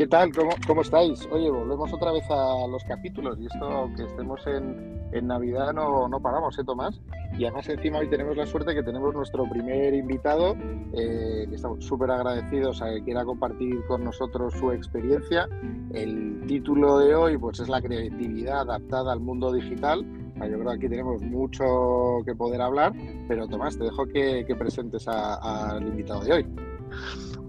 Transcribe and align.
¿Qué 0.00 0.06
tal? 0.06 0.32
¿Cómo, 0.32 0.52
¿Cómo, 0.66 0.80
estáis? 0.80 1.28
Oye, 1.30 1.50
volvemos 1.50 1.92
otra 1.92 2.10
vez 2.10 2.24
a 2.30 2.66
los 2.66 2.82
capítulos 2.84 3.36
y 3.38 3.44
esto, 3.44 3.66
aunque 3.66 4.04
estemos 4.04 4.40
en, 4.46 4.98
en 5.12 5.26
Navidad, 5.26 5.74
no, 5.74 6.08
no, 6.08 6.22
paramos, 6.22 6.58
¿eh, 6.58 6.64
Tomás? 6.64 6.98
Y 7.36 7.44
además 7.44 7.68
encima 7.68 7.98
hoy 7.98 8.08
tenemos 8.08 8.34
la 8.34 8.46
suerte 8.46 8.74
que 8.74 8.82
tenemos 8.82 9.14
nuestro 9.14 9.46
primer 9.50 9.92
invitado, 9.92 10.56
eh, 10.94 11.44
que 11.46 11.54
estamos 11.54 11.84
súper 11.84 12.12
agradecidos 12.12 12.80
a 12.80 12.94
que 12.94 13.04
quiera 13.04 13.26
compartir 13.26 13.84
con 13.88 14.02
nosotros 14.02 14.54
su 14.54 14.72
experiencia. 14.72 15.46
El 15.92 16.44
título 16.46 16.96
de 16.96 17.14
hoy 17.14 17.36
pues 17.36 17.60
es 17.60 17.68
la 17.68 17.82
creatividad 17.82 18.60
adaptada 18.60 19.12
al 19.12 19.20
mundo 19.20 19.52
digital. 19.52 20.02
Yo 20.36 20.40
creo 20.40 20.64
que 20.64 20.76
aquí 20.76 20.88
tenemos 20.88 21.20
mucho 21.20 22.22
que 22.24 22.34
poder 22.34 22.62
hablar, 22.62 22.94
pero 23.28 23.46
Tomás, 23.46 23.76
te 23.76 23.84
dejo 23.84 24.06
que, 24.06 24.46
que 24.46 24.56
presentes 24.56 25.06
al 25.06 25.86
invitado 25.86 26.24
de 26.24 26.32
hoy. 26.32 26.46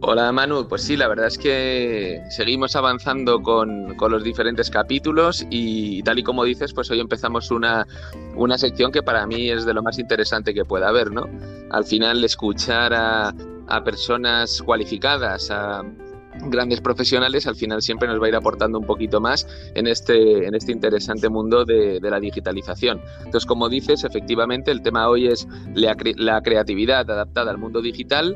Hola 0.04 0.32
Manu, 0.32 0.68
pues 0.68 0.82
sí, 0.82 0.98
la 0.98 1.08
verdad 1.08 1.28
es 1.28 1.38
que 1.38 2.24
seguimos 2.32 2.76
avanzando 2.76 3.40
con, 3.44 3.94
con, 3.98 4.12
los 4.12 4.24
diferentes 4.24 4.72
capítulos 4.72 5.46
y 5.52 6.02
tal 6.02 6.18
y 6.18 6.24
como 6.24 6.44
dices, 6.44 6.74
pues 6.74 6.90
hoy 6.90 7.00
empezamos 7.00 7.52
una, 7.52 7.86
una 8.36 8.58
sección 8.58 8.92
que 8.92 9.04
para 9.04 9.28
mí 9.28 9.52
es 9.52 9.64
de 9.64 9.76
lo 9.76 9.84
más 9.84 10.00
interesante 10.00 10.56
que 10.56 10.66
pueda 10.66 10.90
haber, 10.90 11.12
¿no? 11.12 11.30
Al 11.70 11.86
final 11.86 12.24
escuchar 12.24 12.96
a, 12.96 13.32
a 13.68 13.84
personas 13.84 14.64
cualificadas, 14.64 15.52
a 15.52 15.84
grandes 16.50 16.82
profesionales, 16.82 17.46
al 17.46 17.56
final 17.56 17.84
siempre 17.84 18.08
nos 18.08 18.20
va 18.20 18.26
a 18.26 18.30
ir 18.30 18.36
aportando 18.36 18.80
un 18.80 18.86
poquito 18.86 19.22
más 19.22 19.48
en 19.76 19.86
este, 19.86 20.48
en 20.48 20.56
este 20.56 20.72
interesante 20.72 21.30
mundo 21.30 21.64
de, 21.64 22.00
de 22.00 22.10
la 22.10 22.20
digitalización. 22.20 23.02
Entonces, 23.20 23.46
como 23.46 23.70
dices, 23.70 24.04
efectivamente 24.04 24.72
el 24.72 24.82
tema 24.82 25.08
hoy 25.10 25.28
es 25.28 25.48
la, 25.76 25.96
la 26.18 26.42
creatividad 26.42 27.10
adaptada 27.10 27.52
al 27.52 27.60
mundo 27.60 27.82
digital 27.82 28.36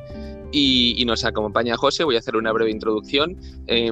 y, 0.51 1.03
nos 1.05 1.25
acompaña 1.25 1.77
José. 1.77 2.03
Voy 2.03 2.15
a 2.15 2.19
hacer 2.19 2.35
una 2.35 2.51
breve 2.51 2.71
introducción. 2.71 3.37
Eh, 3.67 3.91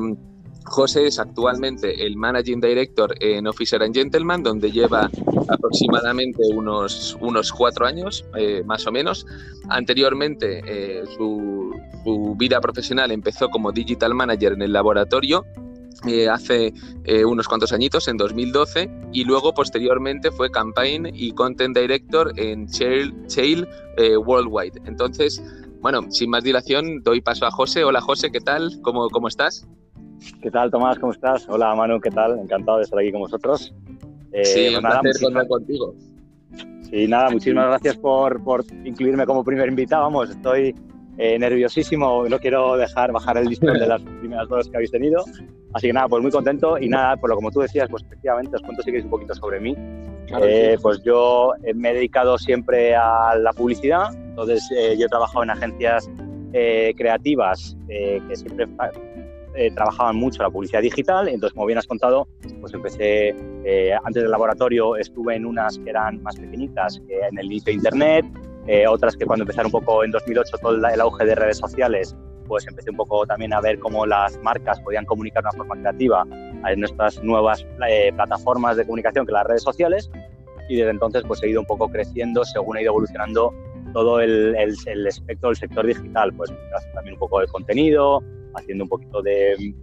José 0.65 1.07
es 1.07 1.19
actualmente 1.19 2.05
el 2.05 2.15
Managing 2.15 2.61
Director 2.61 3.13
en 3.19 3.47
Officer 3.47 3.81
and 3.83 3.93
Gentleman, 3.93 4.43
donde 4.43 4.71
lleva 4.71 5.09
aproximadamente 5.49 6.41
unos, 6.53 7.17
unos 7.19 7.51
cuatro 7.51 7.85
años, 7.85 8.25
eh, 8.37 8.63
más 8.65 8.87
o 8.87 8.91
menos. 8.91 9.25
Anteriormente, 9.69 10.61
eh, 10.65 11.03
su, 11.17 11.73
su, 12.03 12.35
vida 12.37 12.61
profesional 12.61 13.11
empezó 13.11 13.49
como 13.49 13.71
Digital 13.71 14.13
Manager 14.13 14.53
en 14.53 14.61
el 14.61 14.73
laboratorio. 14.73 15.45
Eh, 16.07 16.27
hace 16.27 16.73
unos 17.25 17.47
cuantos 17.47 17.71
añitos, 17.71 18.07
en 18.09 18.17
2012, 18.17 18.89
y 19.13 19.23
luego 19.23 19.53
posteriormente 19.53 20.31
fue 20.31 20.49
Campaign 20.49 21.09
y 21.13 21.31
Content 21.31 21.77
Director 21.77 22.33
en 22.35 22.65
Shale 22.65 23.67
Worldwide. 24.17 24.81
Entonces, 24.85 25.41
bueno, 25.83 26.09
sin 26.09 26.29
más 26.29 26.45
dilación, 26.45 27.03
doy 27.03 27.19
paso 27.19 27.45
a 27.45 27.51
José. 27.51 27.83
Hola 27.83 27.99
José, 27.99 28.31
¿qué 28.31 28.39
tal? 28.39 28.79
¿Cómo, 28.81 29.09
cómo 29.09 29.27
estás? 29.27 29.67
¿Qué 30.41 30.49
tal, 30.49 30.71
Tomás? 30.71 30.97
¿Cómo 30.97 31.11
estás? 31.11 31.45
Hola, 31.49 31.75
Manu, 31.75 31.99
¿qué 31.99 32.09
tal? 32.09 32.39
Encantado 32.39 32.77
de 32.77 32.85
estar 32.85 32.97
aquí 32.99 33.11
con 33.11 33.19
vosotros. 33.19 33.75
Eh, 34.31 34.45
sí, 34.45 34.61
pues 34.67 34.77
un 34.77 34.83
nada, 34.83 35.01
placer 35.01 35.21
contar 35.21 35.47
contigo. 35.49 35.93
Sí, 36.89 37.05
nada, 37.05 37.29
muchísimas 37.31 37.67
gracias 37.67 37.97
por, 37.97 38.41
por, 38.45 38.63
incluirme 38.85 39.25
como 39.25 39.43
primer 39.43 39.67
invitado. 39.67 40.03
Vamos, 40.03 40.29
estoy 40.29 40.73
eh, 41.17 41.37
nerviosísimo, 41.37 42.29
no 42.29 42.39
quiero 42.39 42.77
dejar 42.77 43.11
bajar 43.11 43.35
el 43.39 43.47
listón 43.47 43.77
de 43.77 43.85
las 43.85 44.01
primeras 44.21 44.47
dos 44.47 44.69
que 44.69 44.77
habéis 44.77 44.91
tenido. 44.91 45.25
Así 45.73 45.87
que 45.87 45.93
nada, 45.93 46.07
pues 46.07 46.21
muy 46.21 46.31
contento 46.31 46.77
y 46.79 46.87
nada, 46.87 47.17
por 47.17 47.29
lo 47.29 47.35
como 47.35 47.51
tú 47.51 47.59
decías, 47.59 47.89
pues 47.89 48.03
efectivamente 48.03 48.55
os 48.55 48.61
cuento 48.61 48.83
si 48.83 48.85
queréis 48.85 49.03
un 49.03 49.11
poquito 49.11 49.35
sobre 49.35 49.59
mí. 49.59 49.75
Claro, 50.27 50.45
eh, 50.47 50.75
sí. 50.77 50.81
Pues 50.81 51.03
yo 51.03 51.51
me 51.75 51.89
he 51.89 51.93
dedicado 51.95 52.37
siempre 52.37 52.95
a 52.95 53.35
la 53.35 53.51
publicidad, 53.51 54.13
entonces 54.33 54.67
eh, 54.75 54.95
yo 54.97 55.05
he 55.05 55.09
trabajado 55.09 55.43
en 55.43 55.51
agencias 55.51 56.09
eh, 56.53 56.93
creativas 56.97 57.77
que 57.87 58.35
siempre 58.35 58.67
eh, 59.55 59.69
trabajaban 59.75 60.15
mucho 60.15 60.41
la 60.41 60.49
publicidad 60.49 60.81
digital, 60.81 61.27
entonces 61.27 61.53
como 61.53 61.67
bien 61.67 61.77
has 61.77 61.85
contado, 61.85 62.27
pues 62.59 62.73
empecé, 62.73 63.35
eh, 63.63 63.93
antes 64.03 64.23
del 64.23 64.31
laboratorio 64.31 64.95
estuve 64.95 65.35
en 65.35 65.45
unas 65.45 65.77
que 65.77 65.91
eran 65.91 66.23
más 66.23 66.37
pequeñitas, 66.37 66.99
que 67.07 67.19
en 67.19 67.37
el 67.37 67.45
inicio 67.45 67.65
de 67.65 67.73
Internet, 67.73 68.25
eh, 68.65 68.87
otras 68.87 69.15
que 69.15 69.27
cuando 69.27 69.43
empezaron 69.43 69.67
un 69.67 69.79
poco 69.79 70.03
en 70.03 70.09
2008 70.09 70.57
todo 70.59 70.75
el 70.75 71.01
auge 71.01 71.25
de 71.25 71.35
redes 71.35 71.57
sociales, 71.57 72.15
pues 72.47 72.65
empecé 72.67 72.89
un 72.89 72.97
poco 72.97 73.27
también 73.27 73.53
a 73.53 73.61
ver 73.61 73.77
cómo 73.77 74.07
las 74.07 74.37
marcas 74.41 74.79
podían 74.81 75.05
comunicar 75.05 75.43
de 75.43 75.49
una 75.49 75.57
forma 75.57 75.75
creativa 75.81 76.25
en 76.67 76.79
nuestras 76.79 77.23
nuevas 77.23 77.63
eh, 77.87 78.11
plataformas 78.15 78.75
de 78.77 78.85
comunicación 78.85 79.25
que 79.25 79.33
las 79.33 79.45
redes 79.45 79.61
sociales. 79.61 80.09
Y 80.67 80.77
desde 80.77 80.91
entonces 80.91 81.23
pues 81.27 81.43
he 81.43 81.49
ido 81.49 81.61
un 81.61 81.67
poco 81.67 81.89
creciendo 81.89 82.43
según 82.43 82.77
ha 82.77 82.81
ido 82.81 82.91
evolucionando 82.91 83.53
todo 83.93 84.19
el, 84.19 84.55
el, 84.55 84.75
el 84.85 85.07
espectro 85.07 85.49
del 85.49 85.55
sector 85.55 85.85
digital, 85.85 86.33
pues 86.33 86.51
también 86.93 87.13
un 87.13 87.19
poco 87.19 87.39
de 87.39 87.47
contenido, 87.47 88.21
haciendo 88.55 88.83
un 88.85 88.89
poquito 88.89 89.21
de, 89.21 89.73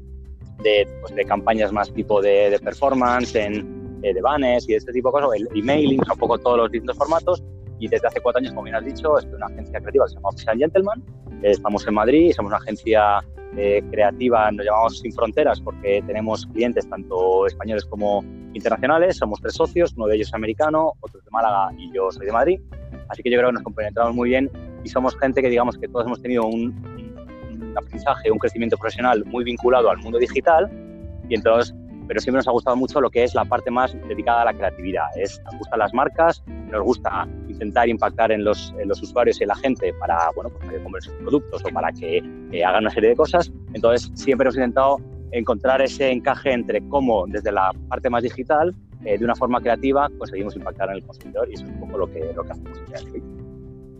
de, 0.62 0.88
pues, 1.00 1.14
de 1.14 1.24
campañas 1.24 1.72
más 1.72 1.92
tipo 1.92 2.20
de, 2.20 2.50
de 2.50 2.58
performance, 2.58 3.34
en, 3.36 4.00
de 4.00 4.20
banners 4.20 4.68
y 4.68 4.72
de 4.72 4.78
este 4.78 4.92
tipo 4.92 5.08
de 5.08 5.12
cosas, 5.12 5.40
el 5.40 5.48
emailing, 5.56 6.00
un 6.00 6.18
poco 6.18 6.38
todos 6.38 6.58
los 6.58 6.70
distintos 6.70 6.96
formatos. 6.96 7.42
Y 7.78 7.88
desde 7.88 8.08
hace 8.08 8.20
cuatro 8.20 8.40
años, 8.40 8.52
como 8.52 8.64
bien 8.64 8.76
has 8.76 8.84
dicho, 8.84 9.18
en 9.18 9.34
una 9.34 9.46
agencia 9.46 9.80
creativa 9.80 10.04
que 10.04 10.10
se 10.10 10.14
llama 10.16 10.28
Official 10.28 10.58
Gentleman. 10.58 11.02
Estamos 11.42 11.86
en 11.86 11.94
Madrid, 11.94 12.32
somos 12.36 12.50
una 12.50 12.58
agencia 12.58 13.20
eh, 13.56 13.82
creativa, 13.90 14.52
nos 14.52 14.66
llamamos 14.66 14.98
Sin 14.98 15.12
Fronteras 15.12 15.60
porque 15.62 16.02
tenemos 16.06 16.44
clientes 16.46 16.86
tanto 16.90 17.46
españoles 17.46 17.86
como 17.86 18.22
internacionales. 18.52 19.16
Somos 19.16 19.40
tres 19.40 19.54
socios, 19.54 19.94
uno 19.96 20.08
de 20.08 20.16
ellos 20.16 20.28
es 20.28 20.34
americano, 20.34 20.92
otro 21.00 21.20
es 21.20 21.24
de 21.24 21.30
Málaga 21.30 21.72
y 21.78 21.90
yo 21.94 22.10
soy 22.10 22.26
de 22.26 22.32
Madrid. 22.32 22.60
Así 23.10 23.22
que 23.22 23.30
yo 23.30 23.38
creo 23.38 23.48
que 23.50 23.54
nos 23.54 23.62
complementamos 23.62 24.14
muy 24.14 24.30
bien 24.30 24.50
y 24.84 24.88
somos 24.88 25.18
gente 25.18 25.42
que 25.42 25.48
digamos 25.48 25.76
que 25.76 25.88
todos 25.88 26.06
hemos 26.06 26.22
tenido 26.22 26.46
un, 26.46 26.74
un 27.50 27.74
aprendizaje, 27.76 28.30
un 28.30 28.38
crecimiento 28.38 28.76
profesional 28.76 29.24
muy 29.26 29.44
vinculado 29.44 29.90
al 29.90 29.98
mundo 29.98 30.18
digital 30.18 30.70
y 31.28 31.34
entonces, 31.34 31.74
pero 32.08 32.20
siempre 32.20 32.38
nos 32.38 32.48
ha 32.48 32.50
gustado 32.50 32.76
mucho 32.76 33.00
lo 33.00 33.08
que 33.08 33.22
es 33.22 33.34
la 33.34 33.44
parte 33.44 33.70
más 33.70 33.96
dedicada 34.08 34.42
a 34.42 34.44
la 34.46 34.52
creatividad. 34.52 35.06
Es, 35.16 35.40
nos 35.44 35.56
gustan 35.58 35.78
las 35.78 35.94
marcas, 35.94 36.42
nos 36.46 36.82
gusta 36.82 37.26
intentar 37.48 37.88
impactar 37.88 38.32
en 38.32 38.44
los, 38.44 38.74
en 38.78 38.88
los 38.88 39.00
usuarios 39.00 39.38
y 39.40 39.44
en 39.44 39.48
la 39.48 39.54
gente 39.56 39.92
para, 39.94 40.28
bueno, 40.34 40.50
pues 40.50 40.64
para 40.64 40.76
que 40.76 40.82
compren 40.82 41.02
sus 41.02 41.14
productos 41.14 41.64
o 41.64 41.68
para 41.72 41.92
que 41.92 42.20
eh, 42.50 42.64
hagan 42.64 42.82
una 42.82 42.90
serie 42.90 43.10
de 43.10 43.16
cosas. 43.16 43.52
Entonces, 43.74 44.10
siempre 44.14 44.46
hemos 44.46 44.56
intentado 44.56 44.96
encontrar 45.30 45.80
ese 45.82 46.10
encaje 46.10 46.52
entre 46.52 46.80
cómo 46.88 47.26
desde 47.28 47.52
la 47.52 47.70
parte 47.88 48.10
más 48.10 48.24
digital, 48.24 48.74
eh, 49.04 49.18
de 49.18 49.24
una 49.24 49.34
forma 49.34 49.60
creativa, 49.60 50.08
conseguimos 50.18 50.56
impactar 50.56 50.90
en 50.90 50.96
el 50.96 51.04
consumidor 51.04 51.48
y 51.50 51.54
eso 51.54 51.64
es 51.64 51.70
un 51.70 51.80
poco 51.80 51.98
lo 51.98 52.10
que, 52.10 52.32
lo 52.34 52.44
que 52.44 52.52
hacemos 52.52 52.78
en 52.78 53.40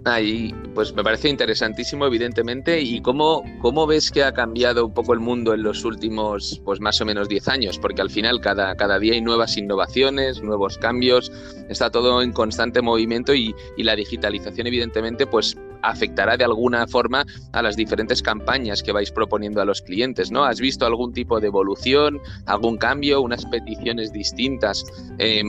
Ahí, 0.07 0.55
pues 0.75 0.95
me 0.95 1.05
parece 1.05 1.29
interesantísimo, 1.29 2.07
evidentemente. 2.07 2.81
¿Y 2.81 3.03
cómo, 3.03 3.43
cómo 3.61 3.87
ves 3.87 4.11
que 4.11 4.25
ha 4.25 4.33
cambiado 4.33 4.87
un 4.87 4.95
poco 4.95 5.13
el 5.13 5.21
mundo 5.21 5.53
en 5.53 5.63
los 5.63 5.85
últimos, 5.85 6.63
pues 6.65 6.81
más 6.81 7.01
o 7.03 7.05
menos 7.05 7.29
10 7.29 7.49
años? 7.49 7.79
Porque 7.79 8.01
al 8.01 8.09
final 8.09 8.41
cada, 8.41 8.75
cada 8.77 8.99
día 8.99 9.13
hay 9.13 9.21
nuevas 9.21 9.59
innovaciones, 9.59 10.43
nuevos 10.43 10.79
cambios, 10.79 11.31
está 11.69 11.91
todo 11.91 12.23
en 12.23 12.33
constante 12.33 12.81
movimiento 12.81 13.35
y, 13.35 13.55
y 13.77 13.83
la 13.83 13.95
digitalización, 13.95 14.67
evidentemente, 14.69 15.27
pues 15.27 15.55
afectará 15.83 16.37
de 16.37 16.45
alguna 16.45 16.87
forma 16.87 17.25
a 17.53 17.63
las 17.63 17.77
diferentes 17.77 18.23
campañas 18.23 18.83
que 18.83 18.93
vais 18.93 19.11
proponiendo 19.11 19.61
a 19.61 19.65
los 19.65 19.83
clientes, 19.83 20.31
¿no? 20.31 20.45
¿Has 20.45 20.61
visto 20.61 20.87
algún 20.87 21.13
tipo 21.13 21.41
de 21.41 21.49
evolución, 21.49 22.21
algún 22.47 22.77
cambio, 22.77 23.21
unas 23.23 23.47
peticiones 23.47 24.13
distintas? 24.13 24.85
Eh, 25.19 25.43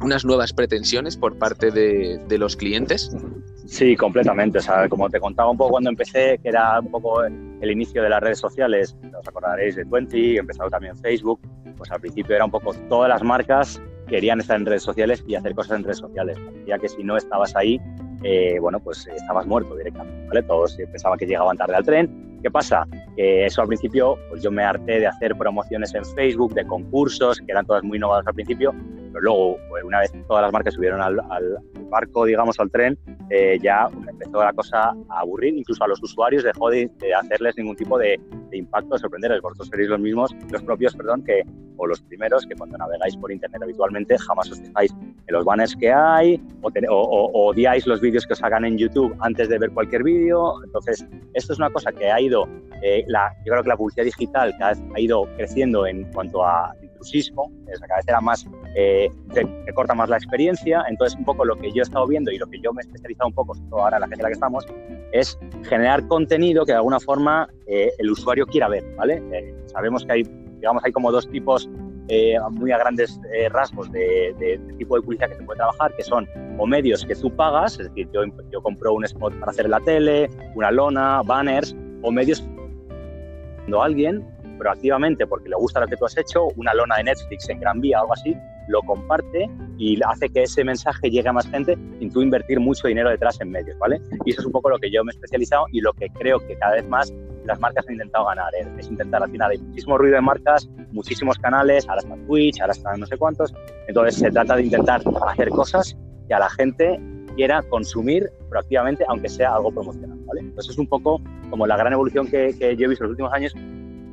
unas 0.00 0.24
nuevas 0.24 0.52
pretensiones 0.52 1.16
por 1.16 1.38
parte 1.38 1.70
de, 1.70 2.38
los 2.38 2.56
clientes? 2.56 3.10
Sí, 3.66 3.96
completamente. 3.96 4.60
Como 4.88 5.10
te 5.10 5.20
contaba 5.20 5.50
un 5.50 5.56
poco 5.56 5.72
cuando 5.72 5.90
empecé, 5.90 6.38
que 6.42 6.48
era 6.48 6.80
un 6.80 6.90
poco 6.90 7.24
el 7.24 7.70
inicio 7.70 8.02
de 8.02 8.08
las 8.08 8.20
redes 8.22 8.38
sociales, 8.38 8.96
os 9.18 9.26
acordaréis 9.26 9.76
de 9.76 9.84
Twenty, 9.84 10.38
empezado 10.38 10.70
también 10.70 10.96
Facebook, 10.96 11.40
pues 11.76 11.90
al 11.90 12.00
principio 12.00 12.36
era 12.36 12.44
un 12.44 12.50
poco 12.50 12.74
todas 12.88 13.08
las 13.08 13.22
marcas 13.22 13.80
querían 14.08 14.40
estar 14.40 14.56
en 14.58 14.64
redes 14.64 14.82
sociales 14.82 15.22
y 15.26 15.34
hacer 15.34 15.54
cosas 15.54 15.78
en 15.78 15.84
redes 15.84 15.98
sociales. 15.98 16.38
Ya 16.66 16.78
que 16.78 16.88
si 16.88 17.02
no 17.04 17.16
estabas 17.16 17.54
ahí, 17.56 17.78
eh, 18.22 18.58
bueno, 18.60 18.80
pues 18.80 19.06
estabas 19.06 19.46
muerto 19.46 19.76
directamente, 19.76 20.26
¿vale? 20.28 20.42
Todos 20.42 20.76
pensaban 20.76 21.18
que 21.18 21.26
llegaban 21.26 21.56
tarde 21.56 21.76
al 21.76 21.84
tren. 21.84 22.38
¿Qué 22.42 22.50
pasa? 22.50 22.86
Que 23.16 23.46
eso 23.46 23.62
al 23.62 23.66
principio, 23.66 24.16
pues 24.28 24.42
yo 24.42 24.50
me 24.50 24.62
harté 24.62 25.00
de 25.00 25.06
hacer 25.08 25.36
promociones 25.36 25.92
en 25.94 26.04
Facebook, 26.04 26.54
de 26.54 26.64
concursos, 26.66 27.38
que 27.38 27.50
eran 27.50 27.66
todas 27.66 27.82
muy 27.82 27.98
innovadas 27.98 28.26
al 28.28 28.34
principio, 28.34 28.72
pero 29.12 29.20
luego, 29.20 29.58
pues 29.68 29.82
una 29.82 30.00
vez 30.00 30.12
todas 30.28 30.42
las 30.42 30.52
marcas 30.52 30.74
subieron 30.74 31.00
al, 31.00 31.18
al 31.30 31.58
barco, 31.90 32.24
digamos, 32.24 32.60
al 32.60 32.70
tren, 32.70 32.96
eh, 33.30 33.58
ya 33.60 33.88
empezó 34.18 34.42
la 34.42 34.52
cosa 34.52 34.94
a 35.08 35.20
aburrir, 35.20 35.56
incluso 35.56 35.82
a 35.84 35.88
los 35.88 36.02
usuarios 36.02 36.42
dejó 36.42 36.70
de, 36.70 36.90
de 36.98 37.14
hacerles 37.14 37.56
ningún 37.56 37.76
tipo 37.76 37.98
de, 37.98 38.20
de, 38.50 38.56
impacto, 38.56 38.94
de 38.94 38.98
sorprenderles. 38.98 39.40
Vosotros 39.40 39.68
seréis 39.68 39.88
los 39.88 40.00
mismos, 40.00 40.34
los 40.50 40.62
propios, 40.62 40.94
perdón, 40.94 41.22
que, 41.22 41.42
o 41.76 41.86
los 41.86 42.00
primeros 42.02 42.44
que 42.46 42.56
cuando 42.56 42.76
navegáis 42.76 43.16
por 43.16 43.30
internet 43.30 43.62
habitualmente 43.62 44.18
jamás 44.18 44.50
os 44.50 44.60
fijáis 44.60 44.92
en 44.92 45.32
los 45.32 45.44
banners 45.44 45.76
que 45.76 45.92
hay 45.92 46.40
o, 46.62 46.70
te, 46.70 46.80
o, 46.88 46.96
o 46.96 47.50
odiáis 47.50 47.86
los 47.86 48.00
vídeos 48.00 48.26
que 48.26 48.32
os 48.32 48.42
hagan 48.42 48.64
en 48.64 48.76
YouTube 48.76 49.14
antes 49.20 49.48
de 49.48 49.58
ver 49.58 49.70
cualquier 49.70 50.02
vídeo. 50.02 50.54
Entonces, 50.64 51.06
esto 51.34 51.52
es 51.52 51.58
una 51.58 51.70
cosa 51.70 51.92
que 51.92 52.10
ha 52.10 52.20
ido, 52.20 52.48
eh, 52.82 53.04
la, 53.06 53.32
yo 53.44 53.52
creo 53.52 53.62
que 53.62 53.68
la 53.68 53.76
publicidad 53.76 54.04
digital 54.04 54.54
cada 54.58 54.70
vez 54.72 54.82
ha 54.94 55.00
ido 55.00 55.28
creciendo 55.36 55.86
en 55.86 56.04
cuanto 56.12 56.44
a 56.44 56.74
intrusismo, 56.98 57.52
es 57.72 57.80
cada 57.80 57.96
vez 57.96 58.08
era 58.08 58.20
más, 58.20 58.46
eh, 58.74 59.08
te, 59.32 59.72
corta 59.72 59.94
más 59.94 60.08
la 60.08 60.16
experiencia. 60.16 60.84
Entonces, 60.88 61.18
un 61.18 61.24
poco 61.24 61.44
lo 61.44 61.56
que 61.56 61.70
yo 61.72 61.82
he 61.82 61.82
estado 61.82 62.06
viendo 62.06 62.30
y 62.30 62.38
lo 62.38 62.46
que 62.46 62.60
yo 62.60 62.72
me 62.72 62.82
he 62.82 62.84
especializado 62.86 63.28
un 63.28 63.34
poco, 63.34 63.54
sobre 63.54 63.70
todo 63.70 63.80
ahora 63.82 63.96
en 63.96 64.00
la 64.00 64.06
agencia 64.06 64.22
en 64.22 64.24
la 64.24 64.28
que 64.28 64.34
estamos, 64.34 64.66
es 65.12 65.38
generar 65.64 66.06
contenido 66.08 66.64
que 66.64 66.72
de 66.72 66.78
alguna 66.78 67.00
forma 67.00 67.48
eh, 67.66 67.90
el 67.98 68.10
usuario 68.10 68.46
quiera 68.46 68.68
ver, 68.68 68.84
¿vale? 68.96 69.22
Eh, 69.32 69.54
sabemos 69.66 70.04
que 70.04 70.12
hay, 70.12 70.22
digamos, 70.56 70.84
hay 70.84 70.92
como 70.92 71.12
dos 71.12 71.28
tipos 71.30 71.68
eh, 72.08 72.36
muy 72.50 72.72
a 72.72 72.78
grandes 72.78 73.20
rasgos 73.50 73.90
de, 73.92 74.58
tipo 74.78 74.96
de 74.96 75.02
publicidad 75.02 75.28
que 75.28 75.36
se 75.36 75.42
puede 75.42 75.58
trabajar, 75.58 75.94
que 75.94 76.02
son 76.02 76.26
o 76.58 76.66
medios 76.66 77.04
que 77.04 77.14
tú 77.14 77.30
pagas, 77.34 77.78
es 77.78 77.88
decir, 77.88 78.08
yo, 78.12 78.22
yo 78.50 78.62
compro 78.62 78.94
un 78.94 79.04
spot 79.04 79.38
para 79.38 79.50
hacer 79.50 79.66
en 79.66 79.72
la 79.72 79.80
tele, 79.80 80.30
una 80.54 80.70
lona, 80.70 81.22
banners, 81.22 81.76
o 82.02 82.10
medios 82.10 82.42
cuando 83.68 83.82
alguien 83.82 84.24
proactivamente, 84.58 85.26
porque 85.26 85.48
le 85.48 85.56
gusta 85.56 85.80
lo 85.80 85.86
que 85.86 85.96
tú 85.96 86.04
has 86.04 86.16
hecho, 86.16 86.48
una 86.56 86.74
lona 86.74 86.96
de 86.96 87.04
Netflix 87.04 87.48
en 87.48 87.60
Gran 87.60 87.80
Vía 87.80 87.98
o 87.98 88.02
algo 88.02 88.12
así, 88.14 88.36
lo 88.68 88.82
comparte 88.82 89.48
y 89.78 89.98
hace 90.02 90.28
que 90.28 90.42
ese 90.42 90.62
mensaje 90.62 91.10
llegue 91.10 91.28
a 91.28 91.32
más 91.32 91.48
gente 91.48 91.76
sin 91.98 92.12
tú 92.12 92.20
invertir 92.20 92.60
mucho 92.60 92.86
dinero 92.86 93.10
detrás 93.10 93.40
en 93.40 93.50
medios, 93.50 93.78
¿vale? 93.78 94.00
Y 94.24 94.30
eso 94.30 94.40
es 94.40 94.46
un 94.46 94.52
poco 94.52 94.70
lo 94.70 94.78
que 94.78 94.90
yo 94.90 95.02
me 95.04 95.10
he 95.10 95.14
especializado 95.14 95.66
y 95.72 95.80
lo 95.80 95.92
que 95.94 96.08
creo 96.10 96.38
que 96.46 96.56
cada 96.56 96.74
vez 96.74 96.86
más 96.88 97.12
las 97.44 97.58
marcas 97.60 97.86
han 97.88 97.94
intentado 97.94 98.26
ganar, 98.26 98.54
¿eh? 98.54 98.68
es 98.78 98.88
intentar 98.88 99.22
al 99.22 99.30
final 99.30 99.50
hay 99.50 99.58
muchísimo 99.58 99.96
ruido 99.96 100.16
de 100.16 100.20
marcas, 100.20 100.68
muchísimos 100.92 101.38
canales, 101.38 101.88
ahora 101.88 102.02
está 102.02 102.14
Twitch, 102.26 102.60
ahora 102.60 102.72
están 102.72 103.00
no 103.00 103.06
sé 103.06 103.16
cuántos, 103.16 103.54
entonces 103.86 104.16
se 104.16 104.30
trata 104.30 104.56
de 104.56 104.64
intentar 104.64 105.00
hacer 105.26 105.48
cosas 105.48 105.96
que 106.28 106.34
a 106.34 106.40
la 106.40 106.50
gente 106.50 107.00
quiera 107.36 107.62
consumir 107.62 108.30
proactivamente, 108.50 109.04
aunque 109.08 109.30
sea 109.30 109.54
algo 109.54 109.72
promocional, 109.72 110.18
¿vale? 110.26 110.40
Entonces 110.40 110.72
es 110.72 110.78
un 110.78 110.88
poco 110.88 111.22
como 111.48 111.66
la 111.66 111.76
gran 111.76 111.92
evolución 111.94 112.26
que, 112.26 112.54
que 112.58 112.76
yo 112.76 112.84
he 112.84 112.88
visto 112.88 113.04
en 113.04 113.10
los 113.10 113.12
últimos 113.12 113.32
años 113.32 113.54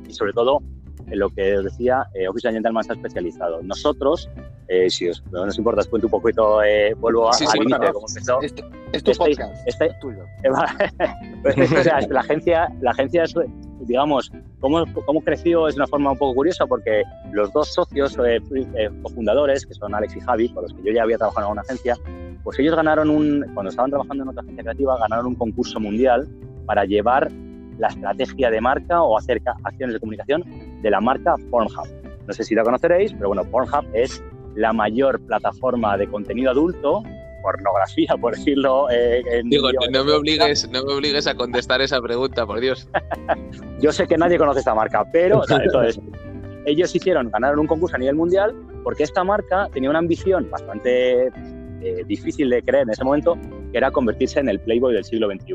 y 0.08 0.12
sobre 0.12 0.32
todo 0.32 0.62
en 1.10 1.18
lo 1.18 1.30
que 1.30 1.58
os 1.58 1.64
decía, 1.64 2.06
eh, 2.14 2.28
Office 2.28 2.50
Gentleman 2.50 2.80
está 2.80 2.94
especializado. 2.94 3.62
Nosotros, 3.62 4.28
eh, 4.68 4.90
si 4.90 5.08
os, 5.08 5.22
no 5.30 5.42
os 5.42 5.56
importa, 5.56 5.80
os 5.80 5.88
cuento 5.88 6.08
un 6.08 6.10
poquito, 6.10 6.62
eh, 6.62 6.94
vuelvo 6.94 7.28
a, 7.28 7.32
sí, 7.32 7.44
al 7.48 7.62
inicio, 7.62 7.92
cómo 7.92 8.06
empezó. 8.08 8.40
Este, 8.42 8.64
es 8.92 9.02
tu 9.04 9.12
este, 9.12 9.24
podcast, 9.24 9.68
este, 9.68 9.86
es 9.86 9.98
tuyo. 10.00 10.24
O 11.78 11.82
sea, 11.82 12.00
la 12.08 12.20
agencia, 12.20 12.68
la 12.80 12.90
agencia 12.90 13.22
es, 13.22 13.34
digamos, 13.80 14.32
cómo, 14.60 14.84
cómo 15.06 15.20
creció 15.20 15.68
es 15.68 15.76
una 15.76 15.86
forma 15.86 16.12
un 16.12 16.18
poco 16.18 16.34
curiosa 16.34 16.66
porque 16.66 17.02
los 17.32 17.52
dos 17.52 17.72
socios 17.72 18.16
eh, 18.18 18.40
eh, 18.74 18.90
cofundadores, 19.02 19.66
que 19.66 19.74
son 19.74 19.94
Alex 19.94 20.16
y 20.16 20.20
Javi, 20.20 20.48
con 20.48 20.64
los 20.64 20.72
que 20.72 20.82
yo 20.82 20.92
ya 20.92 21.02
había 21.02 21.18
trabajado 21.18 21.46
en 21.46 21.52
una 21.52 21.62
agencia, 21.62 21.96
pues 22.42 22.58
ellos 22.58 22.74
ganaron 22.74 23.10
un, 23.10 23.44
cuando 23.54 23.70
estaban 23.70 23.90
trabajando 23.90 24.24
en 24.24 24.30
otra 24.30 24.42
agencia 24.42 24.64
creativa, 24.64 24.98
ganaron 24.98 25.26
un 25.26 25.34
concurso 25.34 25.78
mundial 25.78 26.28
para 26.66 26.84
llevar 26.84 27.30
la 27.78 27.88
estrategia 27.88 28.50
de 28.50 28.60
marca 28.60 29.02
o 29.02 29.18
hacer 29.18 29.42
acciones 29.64 29.94
de 29.94 30.00
comunicación 30.00 30.44
de 30.82 30.90
la 30.90 31.00
marca 31.00 31.34
Pornhub. 31.50 31.86
No 32.26 32.32
sé 32.32 32.44
si 32.44 32.54
la 32.54 32.62
conoceréis, 32.62 33.12
pero 33.12 33.28
bueno, 33.28 33.44
Pornhub 33.44 33.86
es 33.92 34.22
la 34.54 34.72
mayor 34.72 35.20
plataforma 35.26 35.96
de 35.96 36.08
contenido 36.08 36.50
adulto, 36.50 37.02
pornografía, 37.42 38.16
por 38.20 38.34
decirlo. 38.34 38.90
Eh, 38.90 39.22
Digo, 39.44 39.68
no, 39.92 40.04
me 40.04 40.12
obligues, 40.12 40.68
no 40.70 40.82
me 40.84 40.94
obligues 40.94 41.26
a 41.26 41.34
contestar 41.34 41.80
esa 41.80 42.00
pregunta, 42.00 42.44
por 42.46 42.58
Dios. 42.60 42.88
Yo 43.80 43.92
sé 43.92 44.06
que 44.06 44.16
nadie 44.16 44.38
conoce 44.38 44.60
esta 44.60 44.74
marca, 44.74 45.04
pero 45.12 45.42
entonces, 45.48 46.00
ellos 46.64 46.94
hicieron, 46.94 47.30
ganaron 47.30 47.60
un 47.60 47.66
concurso 47.66 47.94
a 47.96 47.98
nivel 47.98 48.16
mundial 48.16 48.54
porque 48.82 49.04
esta 49.04 49.22
marca 49.22 49.68
tenía 49.72 49.90
una 49.90 50.00
ambición 50.00 50.50
bastante 50.50 51.28
eh, 51.80 52.04
difícil 52.06 52.50
de 52.50 52.62
creer 52.62 52.82
en 52.84 52.90
ese 52.90 53.04
momento, 53.04 53.38
que 53.70 53.78
era 53.78 53.90
convertirse 53.90 54.40
en 54.40 54.48
el 54.48 54.58
Playboy 54.60 54.94
del 54.94 55.04
siglo 55.04 55.28
XXI. 55.30 55.54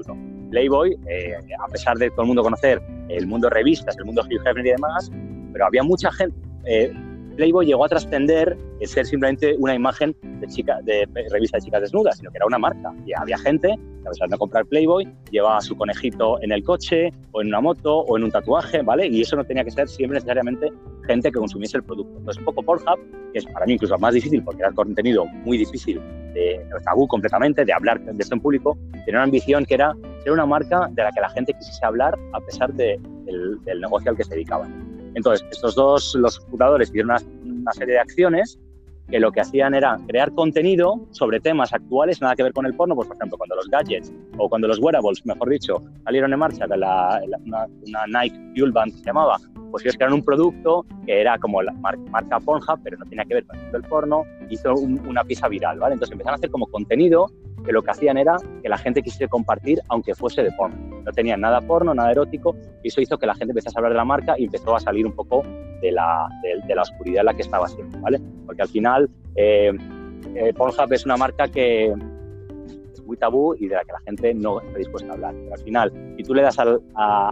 Playboy, 0.51 0.98
eh, 1.07 1.33
a 1.59 1.68
pesar 1.68 1.98
de 1.98 2.09
todo 2.12 2.21
el 2.21 2.27
mundo 2.27 2.44
conocer 2.44 2.81
el 3.09 3.25
mundo 3.25 3.50
revistas, 3.50 3.98
el 3.98 4.06
mundo 4.06 4.21
Hugh 4.21 4.45
Hefner 4.45 4.65
y 4.65 4.69
demás, 4.71 5.12
pero 5.51 5.65
había 5.65 5.83
mucha 5.83 6.12
gente. 6.12 6.38
Eh, 6.65 6.94
Playboy 7.36 7.65
llegó 7.65 7.86
a 7.86 7.89
trascender 7.89 8.57
ser 8.86 9.06
simplemente 9.06 9.56
una 9.57 9.75
imagen 9.75 10.15
de, 10.21 10.48
chica, 10.48 10.80
de 10.83 11.07
revista 11.31 11.57
de 11.57 11.63
chicas 11.63 11.81
desnudas, 11.81 12.18
sino 12.18 12.31
que 12.31 12.38
era 12.38 12.45
una 12.45 12.57
marca. 12.57 12.94
Y 13.06 13.13
había 13.13 13.38
gente 13.38 13.68
que, 13.68 14.07
a 14.07 14.12
pesar 14.12 14.27
de 14.27 14.31
no 14.31 14.38
comprar 14.38 14.65
Playboy, 14.65 15.07
llevaba 15.31 15.62
su 15.62 15.75
conejito 15.75 16.42
en 16.42 16.51
el 16.51 16.63
coche, 16.63 17.12
o 17.31 17.42
en 17.42 17.47
una 17.47 17.62
moto, 17.62 18.00
o 18.00 18.18
en 18.18 18.24
un 18.24 18.31
tatuaje, 18.31 18.81
¿vale? 18.81 19.07
Y 19.07 19.21
eso 19.21 19.36
no 19.36 19.44
tenía 19.44 19.63
que 19.63 19.71
ser 19.71 19.88
siempre 19.88 20.15
necesariamente 20.15 20.71
gente 21.07 21.31
que 21.31 21.39
consumiese 21.39 21.77
el 21.77 21.83
producto. 21.83 22.18
Entonces, 22.18 22.39
un 22.39 22.45
poco 22.45 22.63
Pornhub, 22.63 23.00
que 23.33 23.39
es 23.39 23.45
para 23.45 23.65
mí 23.65 23.74
incluso 23.74 23.98
más 23.98 24.13
difícil 24.13 24.44
porque 24.44 24.62
era 24.62 24.71
contenido 24.71 25.25
muy 25.25 25.57
difícil 25.57 26.01
de 26.33 26.65
tabú 26.86 27.07
completamente, 27.07 27.65
de 27.65 27.74
hablar 27.74 28.00
de 28.01 28.21
esto 28.21 28.36
en 28.36 28.42
público, 28.42 28.77
tenía 29.06 29.19
una 29.19 29.24
ambición 29.24 29.65
que 29.65 29.75
era 29.75 29.94
ser 30.24 30.31
una 30.31 30.45
marca 30.45 30.88
de 30.92 31.03
la 31.03 31.12
que 31.12 31.21
la 31.21 31.30
gente 31.30 31.53
quisiese 31.53 31.86
hablar 31.86 32.18
a 32.33 32.39
pesar 32.42 32.74
de, 32.74 33.00
del, 33.25 33.81
negocio 33.81 34.12
al 34.12 34.18
que 34.18 34.24
se 34.24 34.36
dedicaban. 34.36 35.12
Entonces, 35.15 35.45
estos 35.51 35.75
dos, 35.75 36.15
los 36.15 36.39
fundadores, 36.48 36.89
hicieron 36.89 37.18
una, 37.44 37.71
serie 37.74 37.95
de 37.95 38.00
acciones 38.00 38.59
que 39.09 39.19
lo 39.19 39.31
que 39.31 39.42
hacían 39.42 39.74
era 39.74 39.97
crear 40.07 40.31
contenido 40.33 41.06
sobre 41.12 41.39
temas 41.39 41.74
actuales, 41.74 42.21
nada 42.21 42.36
que 42.36 42.44
ver 42.44 42.54
con 42.54 42.65
el 42.65 42.74
porno, 42.74 42.95
pues 42.95 43.07
por 43.09 43.18
ejemplo, 43.18 43.38
cuando 43.38 43.56
los 43.56 43.68
gadgets 43.68 44.13
o 44.38 44.47
cuando 44.47 44.69
los 44.69 44.80
wearables, 44.80 45.25
mejor 45.25 45.50
dicho, 45.50 45.83
salieron 46.06 46.31
en 46.31 46.39
marcha, 46.39 46.65
de 46.65 46.77
la, 46.77 47.21
una, 47.45 47.68
Nike 48.21 48.39
Fuel 48.56 48.71
Band 48.71 48.94
que 48.94 49.00
se 49.00 49.06
llamaba, 49.06 49.38
pues 49.71 49.83
ellos 49.83 49.95
crearon 49.95 50.15
un 50.15 50.23
producto 50.23 50.85
que 51.06 51.21
era 51.21 51.38
como 51.39 51.62
la 51.62 51.71
marca 51.73 52.39
Pornhub, 52.39 52.79
pero 52.83 52.97
no 52.97 53.06
tenía 53.06 53.25
que 53.25 53.35
ver 53.35 53.45
con 53.45 53.57
el 53.73 53.81
porno, 53.83 54.25
hizo 54.50 54.73
una 54.73 55.23
pieza 55.23 55.47
viral, 55.47 55.79
¿vale? 55.79 55.94
Entonces 55.94 56.12
empezaron 56.12 56.35
a 56.35 56.38
hacer 56.38 56.51
como 56.51 56.68
contenido 56.68 57.27
que 57.65 57.71
lo 57.71 57.81
que 57.81 57.91
hacían 57.91 58.18
era 58.18 58.38
que 58.62 58.69
la 58.69 58.77
gente 58.77 59.01
quisiese 59.01 59.27
compartir 59.27 59.79
aunque 59.88 60.15
fuese 60.15 60.44
de 60.44 60.51
porno. 60.51 60.75
No 61.03 61.12
tenían 61.12 61.41
nada 61.41 61.62
porno, 61.62 61.94
nada 61.94 62.12
erótico, 62.12 62.56
y 62.83 62.89
eso 62.89 63.01
hizo 63.01 63.18
que 63.18 63.25
la 63.25 63.35
gente 63.35 63.51
empezase 63.51 63.77
a 63.77 63.79
hablar 63.79 63.94
de 63.94 63.97
la 63.97 64.06
marca 64.06 64.35
y 64.38 64.45
empezó 64.45 64.75
a 64.75 64.79
salir 64.79 65.06
un 65.06 65.13
poco 65.13 65.44
de 65.81 65.91
la, 65.91 66.27
de, 66.68 66.75
la 66.75 66.81
oscuridad 66.81 67.21
en 67.21 67.25
la 67.25 67.33
que 67.33 67.41
estaba 67.41 67.68
siempre, 67.68 68.00
¿vale? 68.00 68.19
Porque 68.45 68.62
al 68.62 68.68
final 68.68 69.09
eh, 69.35 69.71
eh, 70.35 70.53
Pornhub 70.53 70.91
es 70.91 71.06
una 71.06 71.18
marca 71.18 71.47
que 71.47 71.94
es 72.91 73.03
muy 73.06 73.18
tabú 73.18 73.56
y 73.56 73.68
de 73.68 73.75
la 73.75 73.83
que 73.83 73.91
la 73.91 74.00
gente 74.01 74.33
no 74.33 74.62
está 74.62 74.77
dispuesta 74.77 75.09
a 75.12 75.13
hablar. 75.13 75.33
Pero 75.35 75.53
al 75.53 75.62
final, 75.62 76.13
si 76.18 76.23
tú 76.23 76.33
le 76.33 76.41
das 76.41 76.59
al, 76.59 76.81
a... 76.95 77.31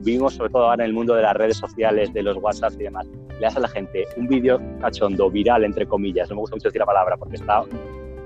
Vivimos 0.00 0.34
sobre 0.34 0.50
todo 0.50 0.64
ahora 0.64 0.84
en 0.84 0.90
el 0.90 0.94
mundo 0.94 1.14
de 1.14 1.22
las 1.22 1.34
redes 1.34 1.58
sociales, 1.58 2.12
de 2.12 2.22
los 2.22 2.36
WhatsApp 2.38 2.72
y 2.78 2.84
demás. 2.84 3.06
Le 3.34 3.40
das 3.40 3.56
a 3.56 3.60
la 3.60 3.68
gente 3.68 4.06
un 4.16 4.28
vídeo 4.28 4.60
cachondo, 4.80 5.30
viral, 5.30 5.64
entre 5.64 5.86
comillas, 5.86 6.28
no 6.30 6.36
me 6.36 6.40
gusta 6.40 6.56
mucho 6.56 6.68
decir 6.68 6.80
la 6.80 6.86
palabra 6.86 7.16
porque 7.16 7.36
está 7.36 7.62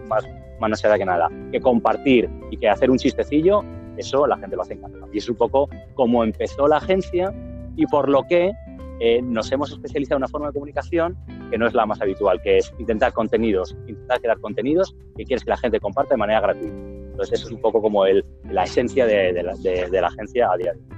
más 0.08 0.24
manoseada 0.60 0.96
que 0.96 1.04
nada, 1.04 1.28
que 1.50 1.60
compartir 1.60 2.30
y 2.50 2.56
que 2.56 2.68
hacer 2.68 2.90
un 2.90 2.98
chistecillo, 2.98 3.62
eso 3.96 4.26
la 4.26 4.36
gente 4.36 4.56
lo 4.56 4.62
hace 4.62 4.74
encantado. 4.74 5.08
Y 5.12 5.18
es 5.18 5.28
un 5.28 5.36
poco 5.36 5.68
como 5.94 6.22
empezó 6.22 6.68
la 6.68 6.76
agencia 6.76 7.34
y 7.76 7.86
por 7.86 8.08
lo 8.08 8.22
que 8.22 8.52
eh, 9.00 9.20
nos 9.22 9.50
hemos 9.50 9.72
especializado 9.72 10.16
en 10.16 10.22
una 10.22 10.28
forma 10.28 10.46
de 10.48 10.52
comunicación 10.52 11.16
que 11.50 11.58
no 11.58 11.66
es 11.66 11.74
la 11.74 11.86
más 11.86 12.00
habitual, 12.00 12.40
que 12.42 12.58
es 12.58 12.72
intentar 12.78 13.12
contenidos, 13.12 13.76
intentar 13.88 14.20
crear 14.20 14.38
contenidos 14.38 14.94
que 15.16 15.24
quieres 15.24 15.44
que 15.44 15.50
la 15.50 15.56
gente 15.56 15.80
comparta 15.80 16.14
de 16.14 16.18
manera 16.18 16.40
gratuita. 16.40 16.74
Entonces, 17.14 17.40
eso 17.40 17.48
es 17.48 17.52
un 17.52 17.60
poco 17.60 17.80
como 17.80 18.06
el, 18.06 18.24
la 18.50 18.64
esencia 18.64 19.06
de, 19.06 19.32
de, 19.32 19.42
la, 19.42 19.54
de 19.54 20.00
la 20.00 20.08
agencia 20.08 20.50
a 20.50 20.56
día 20.56 20.72
de 20.72 20.78
hoy. 20.78 20.93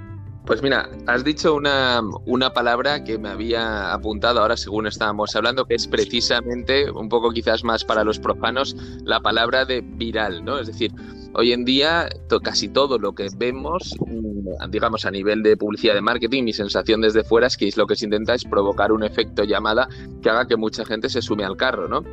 Pues 0.47 0.63
mira, 0.63 0.89
has 1.07 1.25
dicho 1.25 1.53
una, 1.53 2.01
una, 2.25 2.53
palabra 2.53 3.03
que 3.03 3.17
me 3.17 3.27
había 3.27 3.91
apuntado 3.91 4.39
ahora 4.39 4.55
según 4.55 4.87
estábamos 4.87 5.35
hablando, 5.35 5.65
que 5.65 5.75
es 5.75 5.89
precisamente, 5.89 6.89
un 6.89 7.09
poco 7.09 7.31
quizás 7.31 7.65
más 7.65 7.83
para 7.83 8.05
los 8.05 8.17
profanos, 8.17 8.73
la 9.03 9.19
palabra 9.19 9.65
de 9.65 9.81
viral, 9.81 10.45
¿no? 10.45 10.57
Es 10.57 10.67
decir, 10.67 10.93
hoy 11.33 11.51
en 11.51 11.65
día 11.65 12.07
casi 12.41 12.69
todo 12.69 12.97
lo 12.97 13.13
que 13.13 13.27
vemos, 13.35 13.93
mm, 13.99 14.71
digamos 14.71 15.05
a 15.05 15.11
nivel 15.11 15.43
de 15.43 15.57
publicidad 15.57 15.95
de 15.95 16.01
marketing, 16.01 16.43
mi 16.43 16.53
sensación 16.53 17.01
desde 17.01 17.25
fuera 17.25 17.47
es 17.47 17.57
que 17.57 17.69
lo 17.75 17.85
que 17.85 17.97
se 17.97 18.05
intenta 18.05 18.33
es 18.33 18.45
provocar 18.45 18.93
un 18.93 19.03
efecto 19.03 19.43
llamada 19.43 19.89
que 20.21 20.29
haga 20.29 20.47
que 20.47 20.55
mucha 20.55 20.85
gente 20.85 21.09
se 21.09 21.21
sume 21.21 21.43
al 21.43 21.57
carro, 21.57 21.89
¿no? 21.89 22.05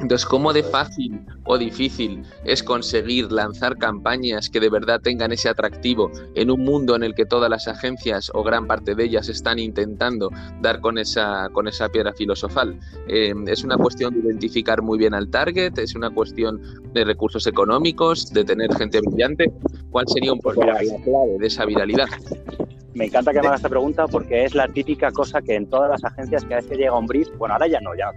Entonces, 0.00 0.26
¿cómo 0.26 0.52
de 0.52 0.62
fácil 0.62 1.20
o 1.44 1.58
difícil 1.58 2.22
es 2.44 2.62
conseguir 2.62 3.30
lanzar 3.30 3.76
campañas 3.76 4.48
que 4.48 4.58
de 4.58 4.70
verdad 4.70 5.00
tengan 5.00 5.30
ese 5.32 5.48
atractivo 5.48 6.10
en 6.34 6.50
un 6.50 6.64
mundo 6.64 6.96
en 6.96 7.02
el 7.02 7.14
que 7.14 7.26
todas 7.26 7.50
las 7.50 7.68
agencias 7.68 8.30
o 8.34 8.42
gran 8.42 8.66
parte 8.66 8.94
de 8.94 9.04
ellas 9.04 9.28
están 9.28 9.58
intentando 9.58 10.30
dar 10.62 10.80
con 10.80 10.96
esa, 10.96 11.48
con 11.52 11.68
esa 11.68 11.88
piedra 11.90 12.14
filosofal? 12.14 12.78
Eh, 13.08 13.34
es 13.46 13.62
una 13.62 13.76
cuestión 13.76 14.14
de 14.14 14.20
identificar 14.20 14.80
muy 14.80 14.98
bien 14.98 15.12
al 15.12 15.28
target, 15.28 15.78
es 15.78 15.94
una 15.94 16.10
cuestión 16.10 16.60
de 16.94 17.04
recursos 17.04 17.46
económicos, 17.46 18.32
de 18.32 18.44
tener 18.44 18.74
gente 18.74 19.00
brillante. 19.00 19.52
¿Cuál 19.90 20.06
sería 20.08 20.32
un 20.32 20.40
poco 20.40 20.64
la 20.64 20.78
clave 20.78 21.38
de 21.38 21.46
esa 21.46 21.66
viralidad? 21.66 22.08
Me 22.94 23.04
encanta 23.04 23.32
que 23.32 23.40
me 23.40 23.54
esta 23.54 23.68
pregunta 23.68 24.08
porque 24.08 24.44
es 24.44 24.54
la 24.54 24.66
típica 24.66 25.12
cosa 25.12 25.40
que 25.40 25.54
en 25.54 25.68
todas 25.68 25.90
las 25.90 26.04
agencias 26.04 26.44
que 26.44 26.54
a 26.54 26.56
veces 26.56 26.76
llega 26.76 26.98
un 26.98 27.06
brief, 27.06 27.28
bueno, 27.36 27.54
ahora 27.54 27.68
ya 27.68 27.80
no, 27.80 27.94
ya. 27.94 28.10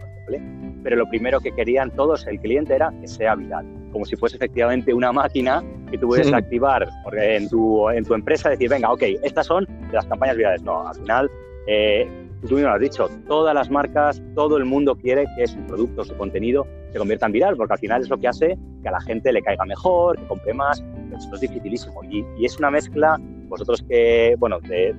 Pero 0.83 0.95
lo 0.95 1.07
primero 1.07 1.39
que 1.39 1.51
querían 1.51 1.91
todos, 1.91 2.27
el 2.27 2.39
cliente, 2.39 2.75
era 2.75 2.93
que 2.99 3.07
sea 3.07 3.35
viral, 3.35 3.65
como 3.91 4.05
si 4.05 4.15
fuese 4.15 4.35
efectivamente 4.35 4.93
una 4.93 5.11
máquina 5.11 5.63
que 5.89 5.97
tú 5.97 6.07
puedes 6.07 6.31
activar 6.31 6.87
en 7.13 7.47
tu, 7.49 7.89
en 7.89 8.03
tu 8.03 8.13
empresa, 8.13 8.49
decir, 8.49 8.69
venga, 8.69 8.91
ok, 8.91 9.03
estas 9.23 9.47
son 9.47 9.67
las 9.91 10.05
campañas 10.05 10.37
virales. 10.37 10.63
No, 10.63 10.87
al 10.87 10.95
final, 10.95 11.31
eh, 11.67 12.07
tú 12.41 12.55
mismo 12.55 12.69
lo 12.69 12.75
has 12.75 12.81
dicho, 12.81 13.09
todas 13.27 13.55
las 13.55 13.69
marcas, 13.69 14.21
todo 14.35 14.57
el 14.57 14.65
mundo 14.65 14.95
quiere 14.95 15.25
que 15.37 15.47
su 15.47 15.59
producto, 15.61 16.03
su 16.03 16.15
contenido 16.17 16.67
se 16.91 16.97
convierta 16.97 17.27
en 17.27 17.31
viral, 17.31 17.55
porque 17.55 17.73
al 17.73 17.79
final 17.79 18.01
es 18.01 18.09
lo 18.09 18.17
que 18.17 18.27
hace 18.27 18.57
que 18.81 18.89
a 18.89 18.91
la 18.91 19.01
gente 19.01 19.31
le 19.31 19.41
caiga 19.41 19.65
mejor, 19.65 20.17
que 20.17 20.25
compre 20.25 20.53
más, 20.53 20.83
esto 21.15 21.35
es 21.35 21.41
dificilísimo. 21.41 22.03
Y, 22.03 22.25
y 22.37 22.45
es 22.45 22.57
una 22.57 22.69
mezcla 22.69 23.19
vosotros 23.53 23.86
que, 23.88 24.36
bueno, 24.39 24.57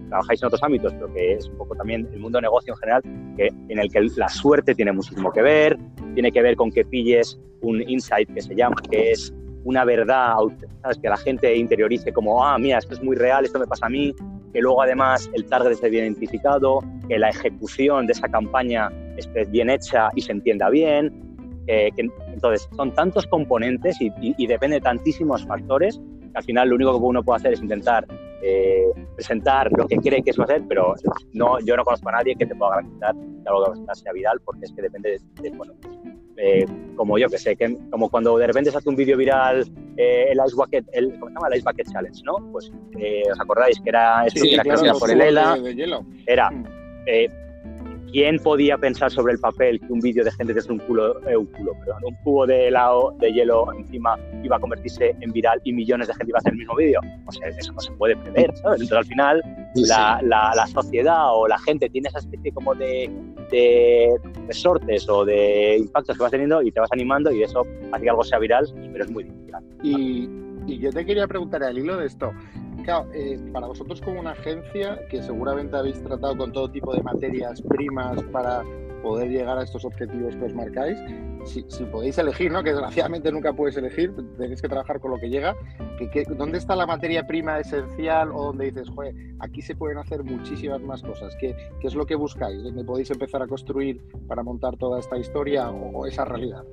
trabajáis 0.08 0.40
en 0.40 0.46
otros 0.46 0.62
ámbitos, 0.62 0.92
pero 0.94 1.12
que 1.12 1.32
es 1.32 1.48
un 1.48 1.58
poco 1.58 1.74
también 1.74 2.08
el 2.12 2.20
mundo 2.20 2.38
de 2.38 2.42
negocio 2.42 2.72
en 2.72 2.78
general, 2.78 3.02
que, 3.36 3.48
en 3.68 3.78
el 3.80 3.90
que 3.90 4.00
la 4.16 4.28
suerte 4.28 4.76
tiene 4.76 4.92
muchísimo 4.92 5.32
que 5.32 5.42
ver, 5.42 5.76
tiene 6.14 6.30
que 6.30 6.40
ver 6.40 6.54
con 6.54 6.70
que 6.70 6.84
pilles 6.84 7.36
un 7.62 7.82
insight 7.88 8.32
que 8.32 8.40
se 8.40 8.54
llama, 8.54 8.76
que 8.88 9.10
es 9.10 9.34
una 9.64 9.84
verdad, 9.84 10.34
¿sabes? 10.82 10.98
que 10.98 11.08
la 11.08 11.16
gente 11.16 11.56
interiorice 11.56 12.12
como, 12.12 12.44
ah, 12.44 12.56
mira, 12.56 12.78
esto 12.78 12.94
es 12.94 13.02
muy 13.02 13.16
real, 13.16 13.44
esto 13.44 13.58
me 13.58 13.66
pasa 13.66 13.86
a 13.86 13.88
mí, 13.88 14.14
que 14.52 14.60
luego 14.60 14.82
además 14.82 15.28
el 15.32 15.46
target 15.46 15.72
esté 15.72 15.90
bien 15.90 16.04
identificado, 16.04 16.78
que 17.08 17.18
la 17.18 17.30
ejecución 17.30 18.06
de 18.06 18.12
esa 18.12 18.28
campaña 18.28 18.88
esté 19.16 19.46
bien 19.46 19.68
hecha 19.68 20.10
y 20.14 20.20
se 20.20 20.30
entienda 20.30 20.70
bien. 20.70 21.12
que, 21.66 21.90
entonces, 22.32 22.68
son 22.76 22.94
tantos 22.94 23.26
componentes 23.26 24.00
y, 24.00 24.12
y, 24.20 24.46
depende 24.46 24.76
de 24.76 24.82
tantísimos 24.82 25.44
factores 25.44 25.98
que 26.20 26.38
al 26.38 26.44
final 26.44 26.68
lo 26.68 26.74
único 26.76 26.98
que 26.98 27.04
uno 27.04 27.22
puede 27.22 27.38
hacer 27.38 27.52
es 27.54 27.62
intentar 27.62 28.06
eh, 28.46 28.92
presentar 29.14 29.70
lo 29.72 29.86
que 29.86 29.96
cree 29.96 30.22
que 30.22 30.30
es 30.30 30.38
va 30.38 30.42
a 30.42 30.44
hacer, 30.44 30.64
pero 30.68 30.94
no, 31.32 31.58
yo 31.60 31.76
no 31.76 31.84
conozco 31.84 32.10
a 32.10 32.12
nadie 32.12 32.36
que 32.36 32.44
te 32.44 32.54
pueda 32.54 32.72
garantizar 32.72 33.14
que 33.14 33.48
algo 33.48 33.72
que 33.72 33.94
sea 33.94 34.12
viral, 34.12 34.38
porque 34.44 34.66
es 34.66 34.72
que 34.72 34.82
depende 34.82 35.18
de, 35.40 35.50
bueno, 35.50 35.72
eh, 36.36 36.66
como 36.94 37.16
yo 37.16 37.30
que 37.30 37.38
sé, 37.38 37.56
que, 37.56 37.74
como 37.90 38.10
cuando 38.10 38.36
de 38.36 38.46
repente 38.46 38.70
se 38.70 38.76
hace 38.76 38.88
un 38.90 38.96
vídeo 38.96 39.16
viral 39.16 39.64
eh, 39.96 40.26
el 40.28 40.38
Ice 40.44 40.56
Bucket, 40.56 40.84
el, 40.92 41.18
¿cómo 41.18 41.28
se 41.28 41.34
llama? 41.34 41.48
El 41.48 41.56
Ice 41.56 41.64
Bucket 41.64 41.90
Challenge, 41.90 42.22
¿no? 42.24 42.52
Pues 42.52 42.70
os 43.32 43.40
acordáis 43.40 43.80
que 43.80 43.88
era 43.88 44.26
esto 44.26 44.42
que 44.42 44.54
era 44.54 44.62
claro, 44.62 44.98
por 44.98 45.10
el 45.10 45.22
ELA, 45.22 45.56
era 46.26 46.50
mm. 46.50 46.64
¿Quién 48.14 48.38
podía 48.38 48.78
pensar 48.78 49.10
sobre 49.10 49.32
el 49.32 49.40
papel 49.40 49.80
que 49.80 49.92
un 49.92 49.98
vídeo 49.98 50.22
de 50.22 50.30
gente 50.30 50.54
desde 50.54 50.72
un 50.72 50.78
culo, 50.78 51.20
eh, 51.28 51.36
un 51.36 51.46
culo, 51.46 51.72
perdón, 51.80 52.00
un 52.04 52.14
cubo 52.22 52.46
de 52.46 52.68
helado 52.68 53.12
de 53.18 53.32
hielo 53.32 53.66
encima 53.72 54.16
iba 54.44 54.54
a 54.54 54.60
convertirse 54.60 55.16
en 55.20 55.32
viral 55.32 55.60
y 55.64 55.72
millones 55.72 56.06
de 56.06 56.14
gente 56.14 56.30
iba 56.30 56.36
a 56.36 56.38
hacer 56.38 56.52
el 56.52 56.58
mismo 56.60 56.76
vídeo? 56.76 57.00
O 57.26 57.32
sea, 57.32 57.48
eso 57.48 57.72
no 57.72 57.80
se 57.80 57.90
puede 57.90 58.14
prever, 58.14 58.56
¿sabes? 58.58 58.82
Entonces 58.82 58.98
al 58.98 59.06
final 59.06 59.42
la, 59.74 60.20
la, 60.22 60.66
sociedad 60.68 61.34
o 61.34 61.48
la 61.48 61.58
gente 61.58 61.90
tiene 61.90 62.08
esa 62.08 62.20
especie 62.20 62.52
como 62.52 62.72
de, 62.76 63.10
de 63.50 64.14
resortes 64.46 65.08
o 65.08 65.24
de 65.24 65.78
impactos 65.78 66.16
que 66.16 66.22
vas 66.22 66.30
teniendo 66.30 66.62
y 66.62 66.70
te 66.70 66.78
vas 66.78 66.92
animando 66.92 67.32
y 67.32 67.42
eso 67.42 67.66
hace 67.90 68.04
que 68.04 68.10
algo 68.10 68.22
sea 68.22 68.38
viral, 68.38 68.64
pero 68.92 69.06
es 69.06 69.10
muy 69.10 69.24
difícil. 69.24 69.54
Y, 69.82 70.43
y 70.66 70.78
yo 70.78 70.90
te 70.90 71.04
quería 71.04 71.26
preguntar 71.26 71.62
al 71.62 71.78
hilo 71.78 71.96
de 71.96 72.06
esto, 72.06 72.32
eh, 73.14 73.40
para 73.52 73.66
vosotros 73.66 74.00
como 74.02 74.20
una 74.20 74.32
agencia 74.32 75.00
que 75.08 75.22
seguramente 75.22 75.76
habéis 75.76 76.02
tratado 76.02 76.36
con 76.36 76.52
todo 76.52 76.70
tipo 76.70 76.94
de 76.94 77.02
materias 77.02 77.62
primas 77.62 78.22
para 78.24 78.62
poder 79.02 79.30
llegar 79.30 79.58
a 79.58 79.62
estos 79.62 79.84
objetivos 79.84 80.36
que 80.36 80.44
os 80.44 80.54
marcáis, 80.54 80.98
si, 81.44 81.62
podéis 81.84 82.18
elegir, 82.18 82.50
¿no? 82.50 82.62
que 82.62 82.70
desgraciadamente 82.70 83.30
nunca 83.32 83.52
puedes 83.52 83.76
elegir, 83.76 84.14
tenéis 84.36 84.60
que 84.60 84.68
trabajar 84.68 85.00
con 85.00 85.10
lo 85.10 85.18
que 85.18 85.28
llega, 85.28 85.54
que, 85.98 86.24
¿dónde 86.36 86.58
está 86.58 86.74
la 86.76 86.86
materia 86.86 87.26
prima 87.26 87.58
esencial 87.58 88.30
o 88.32 88.46
donde 88.46 88.66
dices, 88.66 88.88
joder, 88.88 89.14
aquí 89.40 89.62
se 89.62 89.74
pueden 89.76 89.98
hacer 89.98 90.24
muchísimas 90.24 90.80
más 90.80 91.02
cosas? 91.02 91.34
¿Qué, 91.38 91.54
qué 91.80 91.86
es 91.86 91.94
lo 91.94 92.06
que 92.06 92.16
buscáis? 92.16 92.62
¿Dónde 92.62 92.84
podéis 92.84 93.10
empezar 93.10 93.42
a 93.42 93.46
construir 93.46 94.02
para 94.26 94.42
montar 94.42 94.76
toda 94.76 95.00
esta 95.00 95.18
historia 95.18 95.70
o 95.70 96.06
esa 96.06 96.24
realidad? 96.24 96.64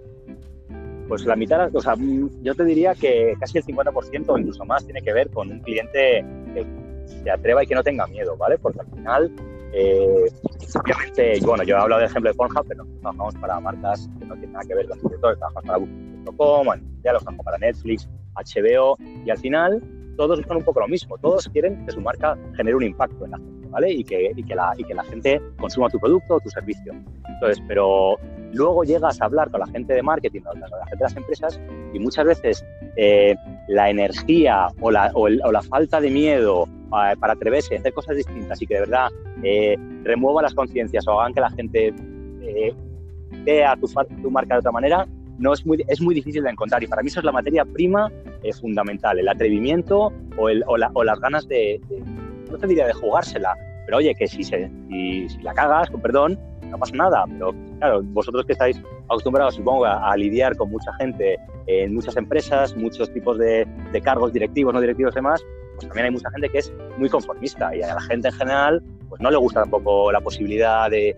Pues 1.12 1.26
la 1.26 1.36
mitad, 1.36 1.76
o 1.76 1.82
sea, 1.82 1.98
mm, 1.98 2.42
yo 2.42 2.56
te 2.56 2.64
diría 2.64 2.96
que 2.96 3.36
casi 3.38 3.58
el 3.58 3.66
50% 3.66 4.30
o 4.30 4.38
incluso 4.38 4.64
más 4.64 4.86
tiene 4.86 5.02
que 5.02 5.12
ver 5.12 5.30
con 5.30 5.52
un 5.52 5.60
cliente 5.60 6.26
que 6.54 6.66
se 7.06 7.30
atreva 7.30 7.62
y 7.62 7.68
que 7.68 7.76
no 7.76 7.84
tenga 7.84 8.08
miedo, 8.08 8.38
¿vale? 8.38 8.58
Porque 8.58 8.80
al 8.80 8.88
final, 8.88 9.30
eh, 9.74 10.32
obviamente, 10.74 11.38
bueno, 11.46 11.64
yo 11.64 11.76
he 11.76 11.80
hablado 11.82 12.00
del 12.00 12.10
ejemplo 12.10 12.32
de 12.32 12.38
Pornhub, 12.38 12.66
pero 12.66 12.86
trabajamos 13.02 13.36
para 13.36 13.60
marcas 13.60 14.10
que 14.20 14.26
no 14.26 14.36
tienen 14.36 14.54
nada 14.54 14.64
que 14.66 14.74
ver 14.74 14.88
con 14.88 15.00
el 15.00 15.20
trabajamos 15.20 15.64
para 15.66 15.78
Booking.com, 15.80 16.68
ya 17.04 17.12
los 17.12 17.24
trabajamos 17.24 17.44
para 17.44 17.58
Netflix, 17.58 18.08
HBO, 18.34 18.96
y 19.26 19.30
al 19.30 19.38
final 19.38 19.84
todos 20.16 20.40
buscan 20.40 20.58
un 20.60 20.64
poco 20.64 20.80
lo 20.80 20.88
mismo, 20.88 21.18
todos 21.18 21.50
quieren 21.50 21.86
que 21.86 21.92
su 21.92 22.00
marca 22.00 22.38
genere 22.56 22.78
un 22.78 22.84
impacto 22.84 23.26
en 23.26 23.32
la 23.32 23.38
gente, 23.38 23.68
¿vale? 23.68 23.92
Y 23.92 24.06
que, 24.06 24.32
y 24.34 24.44
que, 24.46 24.56
la, 24.56 24.74
y 24.78 24.86
que 24.86 24.94
la 24.94 25.04
gente 25.04 25.42
consuma 25.60 25.90
tu 25.90 26.00
producto 26.00 26.36
o 26.36 26.40
tu 26.40 26.50
servicio. 26.50 26.94
Entonces, 27.28 27.62
pero 27.68 28.16
luego 28.54 28.84
llegas 28.84 29.22
a 29.22 29.26
hablar 29.26 29.50
con 29.52 29.60
la 29.60 29.68
gente 29.68 29.94
de 29.94 30.02
marketing 30.02 30.42
o 30.46 30.54
la 30.56 30.68
gente 30.88 30.98
de 30.98 31.04
las 31.04 31.16
empresas 31.16 31.62
y 31.94 32.00
muchas 32.00 32.26
veces 32.26 32.66
eh, 32.96 33.36
la 33.68 33.90
energía 33.90 34.68
o 34.82 34.92
la, 34.92 35.12
falta 35.70 36.02
de 36.02 36.10
miedo 36.10 36.68
eh, 36.68 37.16
para 37.20 37.34
atreverse 37.34 37.76
a 37.76 37.80
hacer 37.80 37.94
cosas 37.94 38.18
distintas 38.18 38.62
y 38.62 38.68
que 38.68 38.76
de 38.76 38.80
verdad 38.82 39.10
eh, 39.44 39.78
remuevan 40.04 40.44
las 40.44 40.54
conciencias 40.54 41.08
o 41.08 41.20
hagan 41.20 41.34
que 41.34 41.42
la 41.42 41.50
gente 41.52 41.94
vea 43.44 43.76
tu, 43.78 44.30
marca 44.30 44.56
de 44.56 44.60
otra 44.60 44.72
manera, 44.72 45.08
no 45.38 45.54
es 45.54 45.66
muy, 45.66 45.84
es 45.88 46.02
muy 46.02 46.14
difícil 46.14 46.44
de 46.44 46.50
encontrar. 46.50 46.84
Y 46.84 46.88
para 46.88 47.02
mí 47.02 47.08
eso 47.08 47.20
es 47.20 47.26
la 47.26 47.32
materia 47.32 47.64
prima 47.66 48.12
fundamental, 48.60 49.20
el 49.20 49.30
atrevimiento 49.30 50.12
o 50.38 50.78
las 50.78 51.20
ganas 51.20 51.48
de, 51.48 51.80
no 52.52 52.58
te 52.58 52.68
diría 52.68 52.88
de 52.88 52.94
jugársela, 52.94 53.56
pero 53.86 53.98
oye, 53.98 54.14
que 54.16 54.28
si, 54.28 54.44
se, 54.44 54.70
si, 54.90 55.30
si 55.30 55.42
la 55.42 55.54
cagas, 55.54 55.90
con 55.90 56.02
perdón, 56.02 56.38
no 56.72 56.78
pasa 56.80 56.96
nada, 56.96 57.26
pero 57.28 57.54
claro, 57.78 58.02
vosotros 58.04 58.46
que 58.46 58.54
estáis 58.54 58.82
acostumbrados, 59.06 59.56
supongo, 59.56 59.86
a, 59.86 60.16
lidiar 60.16 60.56
con 60.56 60.72
mucha 60.72 60.94
gente 60.96 61.38
en 61.68 61.94
muchas 61.94 62.18
empresas, 62.18 62.76
muchos 62.76 63.12
tipos 63.14 63.38
de, 63.38 63.68
cargos 64.04 64.34
directivos, 64.34 64.74
no 64.74 64.82
directivos 64.82 65.14
y 65.14 65.16
demás, 65.16 65.46
pues 65.76 65.88
también 65.88 66.06
hay 66.06 66.12
mucha 66.12 66.30
gente 66.32 66.50
que 66.50 66.58
es 66.60 66.74
muy 66.98 67.10
conformista 67.10 67.76
y 67.76 67.82
a 67.82 67.96
la 67.96 68.02
gente 68.02 68.30
en 68.30 68.34
general 68.34 68.84
pues 69.10 69.22
no 69.22 69.30
le 69.30 69.38
gusta 69.38 69.62
tampoco 69.62 70.12
la 70.12 70.22
posibilidad 70.22 70.90
de, 70.90 71.16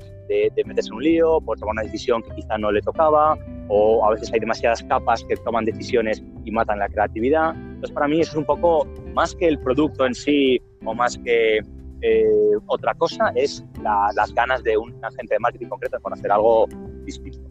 meterse 0.66 0.90
en 0.90 0.96
un 0.96 1.04
lío, 1.04 1.42
por 1.42 1.60
tomar 1.60 1.74
una 1.74 1.84
decisión 1.84 2.24
que 2.24 2.34
quizá 2.34 2.58
no 2.58 2.72
le 2.72 2.82
tocaba, 2.82 3.38
o 3.68 4.04
a 4.04 4.12
veces 4.12 4.34
hay 4.34 4.40
demasiadas 4.40 4.82
capas 4.84 5.24
que 5.26 5.36
toman 5.38 5.64
decisiones 5.64 6.24
y 6.44 6.50
matan 6.50 6.80
la 6.80 6.90
creatividad. 6.90 7.52
Entonces, 7.52 7.92
para 7.92 8.08
mí 8.08 8.20
eso 8.20 8.32
es 8.32 8.38
un 8.38 8.46
poco 8.46 8.88
más 9.14 9.36
que 9.36 9.48
el 9.48 9.60
producto 9.60 10.08
en 10.08 10.16
sí 10.16 10.60
o 10.84 10.96
más 10.96 11.20
que 11.20 11.60
eh, 12.04 12.58
otra 12.68 12.94
cosa 12.96 13.32
es 13.34 13.64
las 13.82 14.34
ganas 14.34 14.62
de 14.64 14.78
un 14.78 14.94
agente 15.04 15.36
de 15.36 15.40
marketing 15.40 15.68
concreto 15.68 16.00
por 16.02 16.14
hacer 16.14 16.32
algo 16.32 16.68
distinto. 17.06 17.50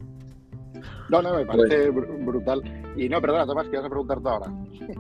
No, 1.08 1.20
no, 1.22 1.36
me 1.36 1.44
parece 1.46 1.90
brutal. 1.90 2.62
Y 2.96 3.08
no, 3.08 3.20
perdona, 3.20 3.46
Tomás, 3.46 3.68
que 3.68 3.76
vas 3.76 3.86
a 3.86 3.88
preguntar 3.88 4.20
tú 4.20 4.28
ahora. 4.28 4.46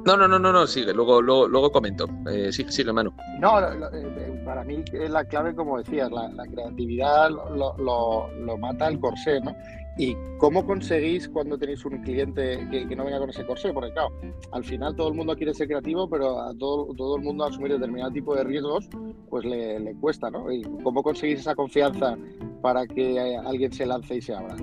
No, 0.04 0.16
no, 0.16 0.28
no, 0.28 0.38
no, 0.38 0.52
no 0.52 0.66
sigue, 0.66 0.92
luego, 0.92 1.20
luego, 1.20 1.48
luego 1.48 1.70
comento. 1.70 2.06
Eh, 2.30 2.52
sigue, 2.52 2.70
sigue, 2.72 2.92
Manu. 2.92 3.12
No, 3.38 3.58
eh, 3.60 4.31
para 4.52 4.64
mí 4.64 4.84
es 4.92 5.10
la 5.10 5.24
clave, 5.24 5.54
como 5.54 5.78
decías, 5.78 6.10
la, 6.12 6.44
creatividad 6.46 7.30
lo, 7.30 7.74
lo, 7.78 8.58
mata 8.58 8.88
el 8.88 9.00
corsé, 9.00 9.40
¿no? 9.40 9.56
¿Y 9.96 10.14
cómo 10.36 10.66
conseguís 10.66 11.26
cuando 11.26 11.56
tenéis 11.56 11.82
un 11.86 12.02
cliente 12.02 12.68
que, 12.70 12.94
no 12.94 13.06
venga 13.06 13.18
con 13.18 13.30
ese 13.30 13.46
corsé? 13.46 13.72
Porque 13.72 13.92
claro, 13.92 14.10
al 14.50 14.62
final 14.62 14.94
todo 14.94 15.08
el 15.08 15.14
mundo 15.14 15.34
quiere 15.34 15.54
ser 15.54 15.68
creativo, 15.68 16.06
pero 16.06 16.38
a 16.38 16.52
todo, 16.58 16.92
todo 16.94 17.16
el 17.16 17.22
mundo 17.22 17.46
asumir 17.46 17.72
determinado 17.72 18.10
tipo 18.10 18.34
de 18.34 18.44
riesgos, 18.44 18.90
pues 19.30 19.46
le, 19.46 19.80
le 19.80 19.94
cuesta, 19.94 20.30
¿no? 20.30 20.52
¿Y 20.52 20.60
cómo 20.82 21.02
conseguís 21.02 21.40
esa 21.40 21.54
confianza 21.54 22.18
para 22.60 22.86
que 22.86 23.18
alguien 23.46 23.72
se 23.72 23.86
lance 23.86 24.16
y 24.16 24.20
se 24.20 24.34
abra? 24.34 24.54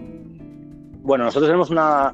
Bueno, 1.02 1.24
nosotros 1.24 1.48
tenemos 1.48 1.72
una, 1.72 2.14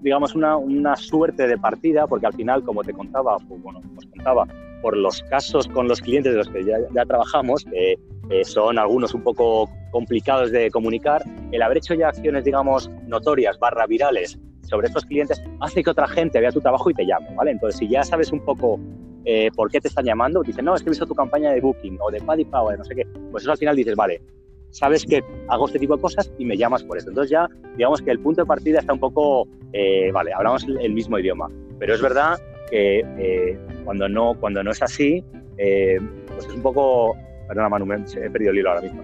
digamos, 0.00 0.36
una, 0.36 0.56
una 0.56 0.94
suerte 0.94 1.48
de 1.48 1.58
partida, 1.58 2.06
porque 2.06 2.26
al 2.26 2.34
final, 2.34 2.62
como 2.62 2.84
te 2.84 2.92
contaba, 2.92 3.36
pues, 3.48 3.60
bueno, 3.60 3.80
os 3.96 4.06
contaba, 4.06 4.46
por 4.80 4.96
los 4.96 5.22
casos 5.24 5.66
con 5.68 5.88
los 5.88 6.00
clientes 6.00 6.32
de 6.32 6.38
los 6.38 6.48
que 6.48 6.64
ya, 6.64 6.78
ya 6.94 7.04
trabajamos, 7.04 7.66
eh, 7.72 7.96
son 8.44 8.78
algunos 8.78 9.14
un 9.14 9.22
poco 9.22 9.68
complicados 9.90 10.52
de 10.52 10.70
comunicar, 10.70 11.22
el 11.52 11.62
haber 11.62 11.78
hecho 11.78 11.94
ya 11.94 12.08
acciones, 12.08 12.44
digamos, 12.44 12.90
notorias, 13.06 13.58
barra 13.58 13.86
virales 13.86 14.38
sobre 14.62 14.86
estos 14.86 15.04
clientes, 15.04 15.42
hace 15.60 15.82
que 15.82 15.90
otra 15.90 16.06
gente 16.06 16.40
vea 16.40 16.52
tu 16.52 16.60
trabajo 16.60 16.90
y 16.90 16.94
te 16.94 17.04
llame, 17.04 17.34
¿vale? 17.34 17.50
Entonces, 17.50 17.78
si 17.78 17.88
ya 17.88 18.04
sabes 18.04 18.30
un 18.30 18.44
poco 18.44 18.78
eh, 19.24 19.50
por 19.54 19.70
qué 19.70 19.80
te 19.80 19.88
están 19.88 20.04
llamando, 20.04 20.42
dicen, 20.42 20.64
no, 20.64 20.74
es 20.74 20.82
que 20.82 20.88
he 20.88 20.92
visto 20.92 21.06
tu 21.06 21.14
campaña 21.14 21.50
de 21.50 21.60
Booking 21.60 21.98
o 22.00 22.10
de 22.10 22.20
Paddy 22.20 22.44
Power, 22.44 22.78
no 22.78 22.84
sé 22.84 22.94
qué, 22.94 23.06
pues 23.32 23.42
eso 23.42 23.52
al 23.52 23.58
final 23.58 23.74
dices, 23.74 23.96
vale, 23.96 24.22
sabes 24.70 25.04
que 25.04 25.22
hago 25.48 25.66
este 25.66 25.78
tipo 25.78 25.96
de 25.96 26.02
cosas 26.02 26.32
y 26.38 26.44
me 26.44 26.56
llamas 26.56 26.84
por 26.84 26.96
eso. 26.96 27.08
Entonces 27.08 27.30
ya, 27.30 27.48
digamos 27.76 28.00
que 28.00 28.12
el 28.12 28.20
punto 28.20 28.42
de 28.42 28.46
partida 28.46 28.78
está 28.78 28.92
un 28.92 29.00
poco, 29.00 29.46
eh, 29.72 30.10
vale, 30.12 30.32
hablamos 30.32 30.64
el 30.64 30.92
mismo 30.94 31.18
idioma, 31.18 31.50
pero 31.78 31.94
es 31.94 32.00
verdad 32.00 32.38
que 32.70 33.00
eh, 33.18 33.58
cuando, 33.84 34.08
no, 34.08 34.34
cuando 34.38 34.62
no 34.62 34.70
es 34.70 34.82
así, 34.82 35.24
pues 35.56 36.46
es 36.46 36.54
un 36.54 36.62
poco 36.62 37.16
Perdona, 37.50 37.68
Manu, 37.68 37.84
me, 37.84 37.96
he 37.96 38.30
perdido 38.30 38.52
el 38.52 38.58
hilo 38.58 38.70
ahora 38.70 38.82
mismo. 38.82 39.02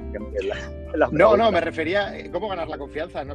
no, 1.10 1.36
no, 1.36 1.50
me 1.50 1.60
refería 1.60 2.10
a 2.10 2.30
cómo 2.30 2.48
ganar 2.48 2.68
la 2.68 2.78
confianza. 2.78 3.24
No, 3.24 3.34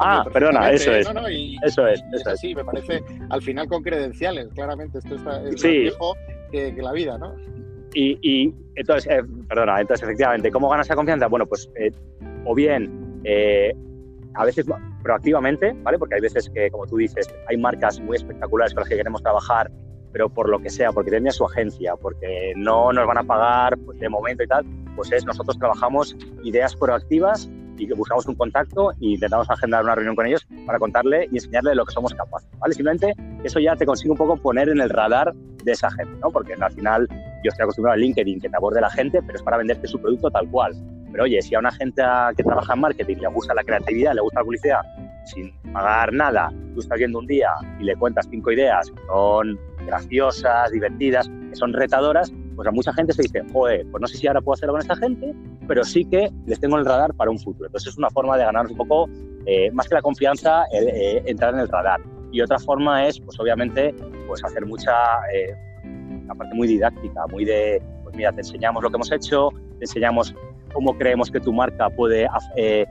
ah, 0.00 0.22
perdona, 0.30 0.70
eso 0.70 0.92
es. 0.92 1.08
eso 1.08 1.86
es. 1.88 2.04
Eso 2.12 2.30
es. 2.30 2.40
Sí, 2.40 2.54
me 2.54 2.62
parece, 2.62 3.02
al 3.30 3.40
final 3.40 3.66
con 3.68 3.82
credenciales, 3.82 4.48
claramente. 4.54 4.98
Esto 4.98 5.14
está, 5.14 5.42
es 5.44 5.54
más 5.54 5.62
viejo 5.62 6.14
que, 6.52 6.74
la 6.76 6.92
vida, 6.92 7.16
¿no? 7.16 7.34
Y, 7.94 8.18
y 8.20 8.54
entonces, 8.74 9.10
eh, 9.10 9.22
perdona, 9.48 9.80
entonces 9.80 10.04
efectivamente, 10.04 10.50
¿cómo 10.50 10.68
ganas 10.68 10.88
esa 10.88 10.94
confianza? 10.94 11.26
Bueno, 11.26 11.46
pues 11.46 11.70
eh, 11.76 11.90
o 12.44 12.54
bien 12.54 13.22
eh, 13.24 13.74
a 14.34 14.44
veces 14.44 14.66
proactivamente, 15.02 15.74
¿vale? 15.84 15.98
Porque 15.98 16.16
hay 16.16 16.20
veces 16.20 16.50
que, 16.50 16.68
como 16.70 16.86
tú 16.86 16.98
dices, 16.98 17.34
hay 17.48 17.56
marcas 17.56 17.98
muy 17.98 18.18
espectaculares 18.18 18.74
con 18.74 18.82
las 18.82 18.90
que 18.90 18.96
queremos 18.98 19.22
trabajar 19.22 19.70
pero 20.14 20.28
por 20.28 20.48
lo 20.48 20.60
que 20.60 20.70
sea, 20.70 20.92
porque 20.92 21.10
tenía 21.10 21.32
su 21.32 21.44
agencia, 21.44 21.96
porque 21.96 22.52
no 22.54 22.92
nos 22.92 23.04
van 23.04 23.18
a 23.18 23.24
pagar 23.24 23.76
pues, 23.78 23.98
de 23.98 24.08
momento 24.08 24.44
y 24.44 24.46
tal, 24.46 24.64
pues 24.94 25.10
es, 25.10 25.26
nosotros 25.26 25.58
trabajamos 25.58 26.16
ideas 26.44 26.76
proactivas 26.76 27.50
y 27.76 27.88
que 27.88 27.94
buscamos 27.94 28.24
un 28.28 28.36
contacto 28.36 28.92
e 28.92 28.96
intentamos 29.00 29.50
agendar 29.50 29.82
una 29.82 29.96
reunión 29.96 30.14
con 30.14 30.26
ellos 30.26 30.46
para 30.66 30.78
contarle 30.78 31.26
y 31.32 31.38
enseñarle 31.38 31.74
lo 31.74 31.84
que 31.84 31.92
somos 31.92 32.14
capaces, 32.14 32.48
¿vale? 32.60 32.74
Simplemente 32.74 33.12
eso 33.42 33.58
ya 33.58 33.74
te 33.74 33.84
consigue 33.84 34.12
un 34.12 34.16
poco 34.16 34.36
poner 34.36 34.68
en 34.68 34.80
el 34.80 34.88
radar 34.88 35.34
de 35.34 35.72
esa 35.72 35.90
gente, 35.90 36.16
¿no? 36.22 36.30
Porque 36.30 36.54
al 36.54 36.72
final 36.72 37.08
yo 37.42 37.48
estoy 37.48 37.64
acostumbrado 37.64 37.94
a 37.94 37.96
LinkedIn 37.96 38.40
que 38.40 38.48
te 38.48 38.56
aborde 38.56 38.80
la 38.80 38.90
gente, 38.90 39.20
pero 39.20 39.36
es 39.36 39.42
para 39.42 39.56
venderte 39.56 39.88
su 39.88 40.00
producto 40.00 40.30
tal 40.30 40.48
cual. 40.48 40.74
Pero 41.10 41.24
oye, 41.24 41.42
si 41.42 41.56
a 41.56 41.58
una 41.58 41.72
gente 41.72 42.02
que 42.36 42.44
trabaja 42.44 42.74
en 42.74 42.80
marketing 42.80 43.16
le 43.16 43.28
gusta 43.28 43.52
la 43.52 43.64
creatividad, 43.64 44.14
le 44.14 44.20
gusta 44.20 44.38
la 44.38 44.44
publicidad 44.44 44.80
sin 45.24 45.52
pagar 45.72 46.12
nada, 46.12 46.52
tú 46.74 46.80
estás 46.80 46.98
viendo 46.98 47.18
un 47.18 47.26
día 47.26 47.50
y 47.80 47.84
le 47.84 47.96
cuentas 47.96 48.28
cinco 48.30 48.52
ideas 48.52 48.92
son 49.06 49.58
graciosas, 49.86 50.70
divertidas, 50.70 51.28
que 51.50 51.56
son 51.56 51.72
retadoras, 51.72 52.32
pues 52.56 52.68
a 52.68 52.70
mucha 52.70 52.92
gente 52.92 53.12
se 53.12 53.22
dice, 53.22 53.42
joder, 53.52 53.86
pues 53.90 54.00
no 54.00 54.06
sé 54.06 54.16
si 54.16 54.26
ahora 54.26 54.40
puedo 54.40 54.54
hacerlo 54.54 54.74
con 54.74 54.82
esta 54.82 54.96
gente, 54.96 55.34
pero 55.66 55.84
sí 55.84 56.04
que 56.04 56.30
les 56.46 56.60
tengo 56.60 56.76
en 56.76 56.80
el 56.80 56.86
radar 56.86 57.14
para 57.14 57.30
un 57.30 57.38
futuro. 57.38 57.66
Entonces 57.66 57.92
es 57.92 57.98
una 57.98 58.10
forma 58.10 58.36
de 58.36 58.44
ganar 58.44 58.66
un 58.66 58.76
poco, 58.76 59.08
eh, 59.46 59.70
más 59.72 59.88
que 59.88 59.94
la 59.94 60.02
confianza, 60.02 60.64
eh, 60.72 61.22
entrar 61.26 61.54
en 61.54 61.60
el 61.60 61.68
radar. 61.68 62.00
Y 62.32 62.40
otra 62.40 62.58
forma 62.58 63.06
es, 63.06 63.20
pues 63.20 63.38
obviamente, 63.38 63.94
pues 64.26 64.42
hacer 64.44 64.66
mucha, 64.66 64.92
eh, 65.32 65.54
una 66.24 66.34
parte 66.34 66.54
muy 66.54 66.66
didáctica, 66.66 67.26
muy 67.30 67.44
de, 67.44 67.82
pues 68.02 68.16
mira, 68.16 68.32
te 68.32 68.40
enseñamos 68.40 68.82
lo 68.82 68.90
que 68.90 68.96
hemos 68.96 69.12
hecho, 69.12 69.50
te 69.78 69.84
enseñamos 69.84 70.34
cómo 70.72 70.96
creemos 70.98 71.30
que 71.30 71.40
tu 71.40 71.52
marca 71.52 71.88
puede 71.90 72.28
eh, 72.56 72.86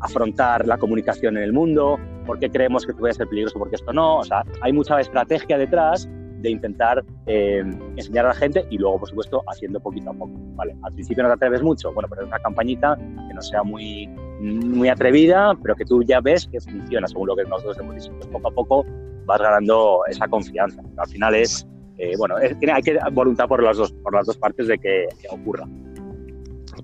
afrontar 0.00 0.66
la 0.66 0.76
comunicación 0.76 1.36
en 1.36 1.44
el 1.44 1.52
mundo, 1.52 1.98
por 2.26 2.38
qué 2.38 2.50
creemos 2.50 2.84
que 2.84 2.92
puede 2.92 3.14
ser 3.14 3.28
peligroso, 3.28 3.58
porque 3.58 3.76
esto 3.76 3.92
no. 3.92 4.18
O 4.18 4.24
sea, 4.24 4.44
hay 4.60 4.72
mucha 4.72 5.00
estrategia 5.00 5.56
detrás 5.56 6.08
de 6.40 6.50
intentar 6.50 7.04
eh, 7.26 7.62
enseñar 7.96 8.26
a 8.26 8.28
la 8.28 8.34
gente 8.34 8.64
y 8.70 8.78
luego, 8.78 9.00
por 9.00 9.08
supuesto, 9.08 9.42
haciendo 9.48 9.80
poquito 9.80 10.10
a 10.10 10.14
poco. 10.14 10.32
¿vale? 10.54 10.76
Al 10.82 10.92
principio 10.92 11.22
no 11.22 11.28
te 11.30 11.34
atreves 11.34 11.62
mucho, 11.62 11.92
bueno, 11.92 12.08
pero 12.08 12.22
es 12.22 12.28
una 12.28 12.38
campañita 12.38 12.96
que 12.96 13.34
no 13.34 13.42
sea 13.42 13.62
muy, 13.62 14.06
muy 14.40 14.88
atrevida, 14.88 15.54
pero 15.62 15.76
que 15.76 15.84
tú 15.84 16.02
ya 16.02 16.20
ves 16.20 16.48
que 16.50 16.60
funciona 16.60 17.06
según 17.06 17.28
lo 17.28 17.36
que 17.36 17.44
nosotros 17.44 17.78
hemos 17.78 17.94
dicho. 17.96 18.12
Pues 18.12 18.26
poco 18.28 18.48
a 18.48 18.50
poco 18.52 18.86
vas 19.26 19.40
ganando 19.40 20.00
esa 20.08 20.28
confianza. 20.28 20.82
Al 20.96 21.08
final 21.08 21.34
es, 21.34 21.66
eh, 21.98 22.14
bueno, 22.16 22.36
hay 22.36 22.82
que 22.82 22.98
voluntad 23.12 23.46
por 23.46 23.62
las 23.62 23.76
dos, 23.76 23.92
por 23.92 24.14
las 24.14 24.26
dos 24.26 24.36
partes 24.36 24.66
de 24.66 24.78
que 24.78 25.06
ocurra. 25.30 25.66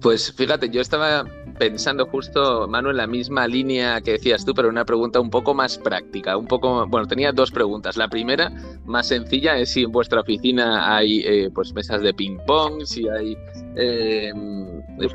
Pues 0.00 0.32
fíjate, 0.32 0.68
yo 0.68 0.80
estaba 0.80 1.25
pensando 1.58 2.06
justo, 2.06 2.66
Manu, 2.68 2.90
en 2.90 2.96
la 2.96 3.06
misma 3.06 3.46
línea 3.46 4.00
que 4.00 4.12
decías 4.12 4.44
tú, 4.44 4.54
pero 4.54 4.68
una 4.68 4.84
pregunta 4.84 5.20
un 5.20 5.30
poco 5.30 5.54
más 5.54 5.78
práctica, 5.78 6.36
un 6.36 6.46
poco, 6.46 6.86
bueno, 6.86 7.06
tenía 7.06 7.32
dos 7.32 7.50
preguntas. 7.50 7.96
La 7.96 8.08
primera, 8.08 8.50
más 8.84 9.08
sencilla, 9.08 9.58
es 9.58 9.70
si 9.70 9.82
en 9.82 9.92
vuestra 9.92 10.20
oficina 10.20 10.96
hay 10.96 11.20
eh, 11.20 11.50
pues 11.54 11.72
mesas 11.72 12.02
de 12.02 12.14
ping 12.14 12.38
pong, 12.46 12.82
si 12.84 13.08
hay 13.08 13.36
eh, 13.76 14.32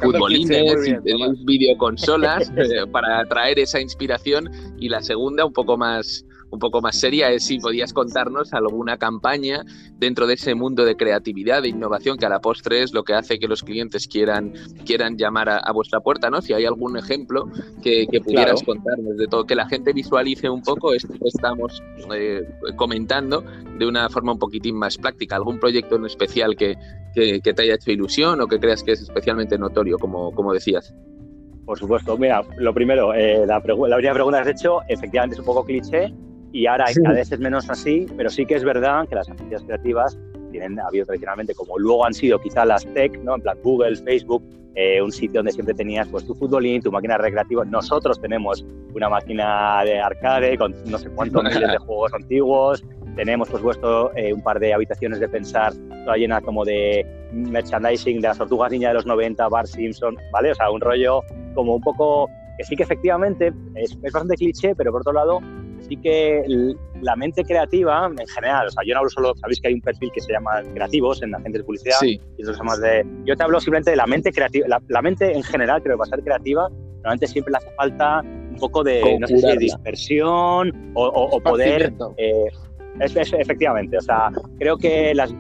futbolines, 0.02 0.84
si 0.84 0.94
tenéis 1.02 1.46
videoconsolas 1.46 2.52
eh, 2.58 2.88
para 2.92 3.20
atraer 3.20 3.60
esa 3.60 3.80
inspiración. 3.80 4.50
Y 4.80 4.90
la 4.90 5.02
segunda, 5.02 5.46
un 5.46 5.54
poco 5.54 5.78
más 5.78 6.26
un 6.52 6.60
poco 6.60 6.82
más 6.82 7.00
seria 7.00 7.32
es 7.32 7.46
si 7.46 7.58
podías 7.58 7.94
contarnos 7.94 8.54
alguna 8.54 8.98
campaña 8.98 9.64
dentro 9.98 10.28
de 10.28 10.36
ese 10.36 10.54
mundo 10.54 10.86
de 10.86 10.96
creatividad, 10.96 11.62
de 11.62 11.70
innovación, 11.70 12.18
que 12.18 12.26
a 12.26 12.30
la 12.30 12.40
postre 12.40 12.84
es 12.84 12.94
lo 12.94 13.04
que 13.04 13.14
hace 13.14 13.40
que 13.40 13.48
los 13.48 13.64
clientes 13.64 14.08
quieran, 14.08 14.54
quieran 14.86 15.18
llamar 15.18 15.50
a, 15.50 15.72
vuestra 15.72 16.02
puerta, 16.02 16.30
¿no? 16.30 16.42
Si 16.42 16.54
hay 16.54 16.66
algún 16.66 16.98
ejemplo 16.98 17.50
que, 17.82 18.06
pudieras 18.24 18.62
contarnos 18.64 19.18
de 19.18 19.28
todo, 19.28 19.46
que 19.46 19.56
la 19.56 19.68
gente 19.68 19.94
visualice 19.94 20.50
un 20.50 20.62
poco 20.62 20.94
esto 20.94 21.14
que 21.14 21.28
estamos 21.28 21.82
eh, 22.14 22.44
comentando 22.76 23.44
de 23.78 23.88
una 23.88 24.10
forma 24.10 24.34
un 24.34 24.40
poquitín 24.40 24.76
más 24.76 24.98
práctica, 24.98 25.36
algún 25.36 25.60
proyecto 25.60 25.96
en 25.96 26.06
especial 26.06 26.56
que, 26.56 26.76
te 27.14 27.62
haya 27.62 27.76
hecho 27.76 27.92
ilusión 27.92 28.40
o 28.42 28.48
que 28.48 28.60
creas 28.60 28.84
que 28.84 28.92
es 28.92 29.02
especialmente 29.02 29.58
notorio, 29.58 29.98
como, 29.98 30.32
como 30.34 30.54
decías. 30.54 30.94
Por 31.66 31.78
supuesto, 31.78 32.18
mira, 32.18 32.44
lo 32.58 32.74
primero, 32.74 33.14
eh, 33.14 33.46
la, 33.46 33.56
la, 33.56 33.62
primera 33.62 34.14
pregunta 34.14 34.44
que 34.44 34.50
has 34.50 34.60
hecho, 34.60 34.82
efectivamente 34.88 35.36
es 35.36 35.40
un 35.40 35.46
poco 35.46 35.64
cliché, 35.64 36.14
y 36.52 36.66
ahora 36.66 36.86
cada 37.04 37.16
vez 37.16 37.32
es 37.32 37.40
menos 37.40 37.70
así, 37.70 38.06
pero 38.18 38.30
sí 38.30 38.46
que 38.46 38.56
es 38.56 38.64
verdad 38.64 39.08
que 39.08 39.16
las 39.16 39.30
agencias 39.30 39.64
creativas 39.64 40.18
tienen 40.52 40.80
habido 40.80 41.06
tradicionalmente, 41.06 41.54
como 41.56 41.80
luego 41.80 42.06
han 42.06 42.14
sido 42.14 42.40
quizá 42.40 42.66
las 42.66 42.86
tech, 42.94 43.18
¿no? 43.24 43.36
en 43.36 43.42
plan 43.42 43.58
Google, 43.64 43.96
Facebook, 43.96 44.44
eh, 44.76 45.02
un 45.02 45.12
sitio 45.12 45.40
donde 45.40 45.52
siempre 45.52 45.74
tenías 45.74 46.08
pues, 46.08 46.26
tu 46.26 46.34
futbolín, 46.34 46.82
tu 46.82 46.92
máquina 46.92 47.18
recreativa. 47.18 47.66
Nosotros 47.66 48.20
tenemos 48.22 48.66
una 48.94 49.10
máquina 49.10 49.84
de 49.84 50.00
arcade 50.00 50.58
con 50.58 50.76
no 50.86 50.98
sé 50.98 51.10
cuántos 51.10 51.44
miles 51.54 51.72
de 51.72 51.78
juegos 51.78 52.14
antiguos. 52.14 52.84
Tenemos, 53.16 53.50
por 53.50 53.60
supuesto, 53.60 54.16
eh, 54.16 54.34
un 54.34 54.42
par 54.42 54.60
de 54.60 54.74
habitaciones 54.74 55.20
de 55.20 55.28
pensar, 55.28 55.74
toda 56.06 56.16
llena 56.16 56.40
como 56.40 56.64
de 56.64 57.06
merchandising 57.34 58.22
de 58.22 58.28
las 58.30 58.38
tortugas 58.38 58.72
niña 58.72 58.90
de 58.90 58.94
los 58.96 59.06
90, 59.06 59.50
Bart 59.50 59.68
Simpson, 59.68 60.16
¿vale? 60.32 60.52
O 60.52 60.56
sea, 60.56 60.72
un 60.72 60.80
rollo 60.80 61.22
como 61.54 61.76
un 61.76 61.82
poco 61.82 62.30
que 62.58 62.64
sí 62.64 62.76
que 62.78 62.84
efectivamente 62.84 63.54
es, 63.76 63.92
es 63.92 64.14
bastante 64.14 64.36
cliché, 64.36 64.74
pero 64.76 64.92
por 64.94 65.02
otro 65.02 65.14
lado 65.14 65.42
sí 65.88 65.98
que 65.98 66.44
la 67.02 67.16
mente 67.16 67.44
creativa 67.44 68.06
en 68.08 68.28
general, 68.28 68.68
o 68.68 68.72
sea, 68.72 68.84
yo 68.86 68.94
no 68.94 69.00
hablo 69.00 69.10
solo, 69.10 69.34
sabéis 69.36 69.62
que 69.62 69.70
hay 69.70 69.74
un 69.74 69.82
perfil 69.82 70.12
que 70.14 70.22
se 70.22 70.32
llama 70.32 70.62
creativos 70.74 71.22
en 71.22 71.34
agentes 71.34 71.62
de 71.62 71.64
publicidad, 71.64 71.98
sí. 72.00 72.20
y 72.38 72.42
eso 72.42 72.54
se 72.54 72.82
de, 72.82 73.06
yo 73.26 73.36
te 73.36 73.44
hablo 73.44 73.60
simplemente 73.60 73.92
de 73.92 73.98
la 73.98 74.08
mente 74.08 74.32
creativa, 74.32 74.68
la, 74.88 75.02
mente 75.02 75.32
en 75.34 75.44
general 75.44 75.82
creo 75.82 75.96
que 75.96 76.00
va 76.00 76.06
a 76.06 76.10
ser 76.10 76.24
creativa, 76.24 76.70
normalmente 76.70 77.28
siempre 77.28 77.52
le 77.52 77.58
hace 77.58 77.72
falta 77.76 78.22
un 78.22 78.58
poco 78.58 78.84
de, 78.84 79.18
no 79.20 79.28
sé 79.28 79.38
si 79.38 79.48
de 79.48 79.58
dispersión 79.58 80.92
o, 80.94 81.42
poder... 81.42 81.94
Eh, 82.18 82.46
efectivamente, 83.00 83.98
o 83.98 84.02
sea, 84.02 84.30
creo 84.60 84.78
que 84.78 85.16
las, 85.16 85.34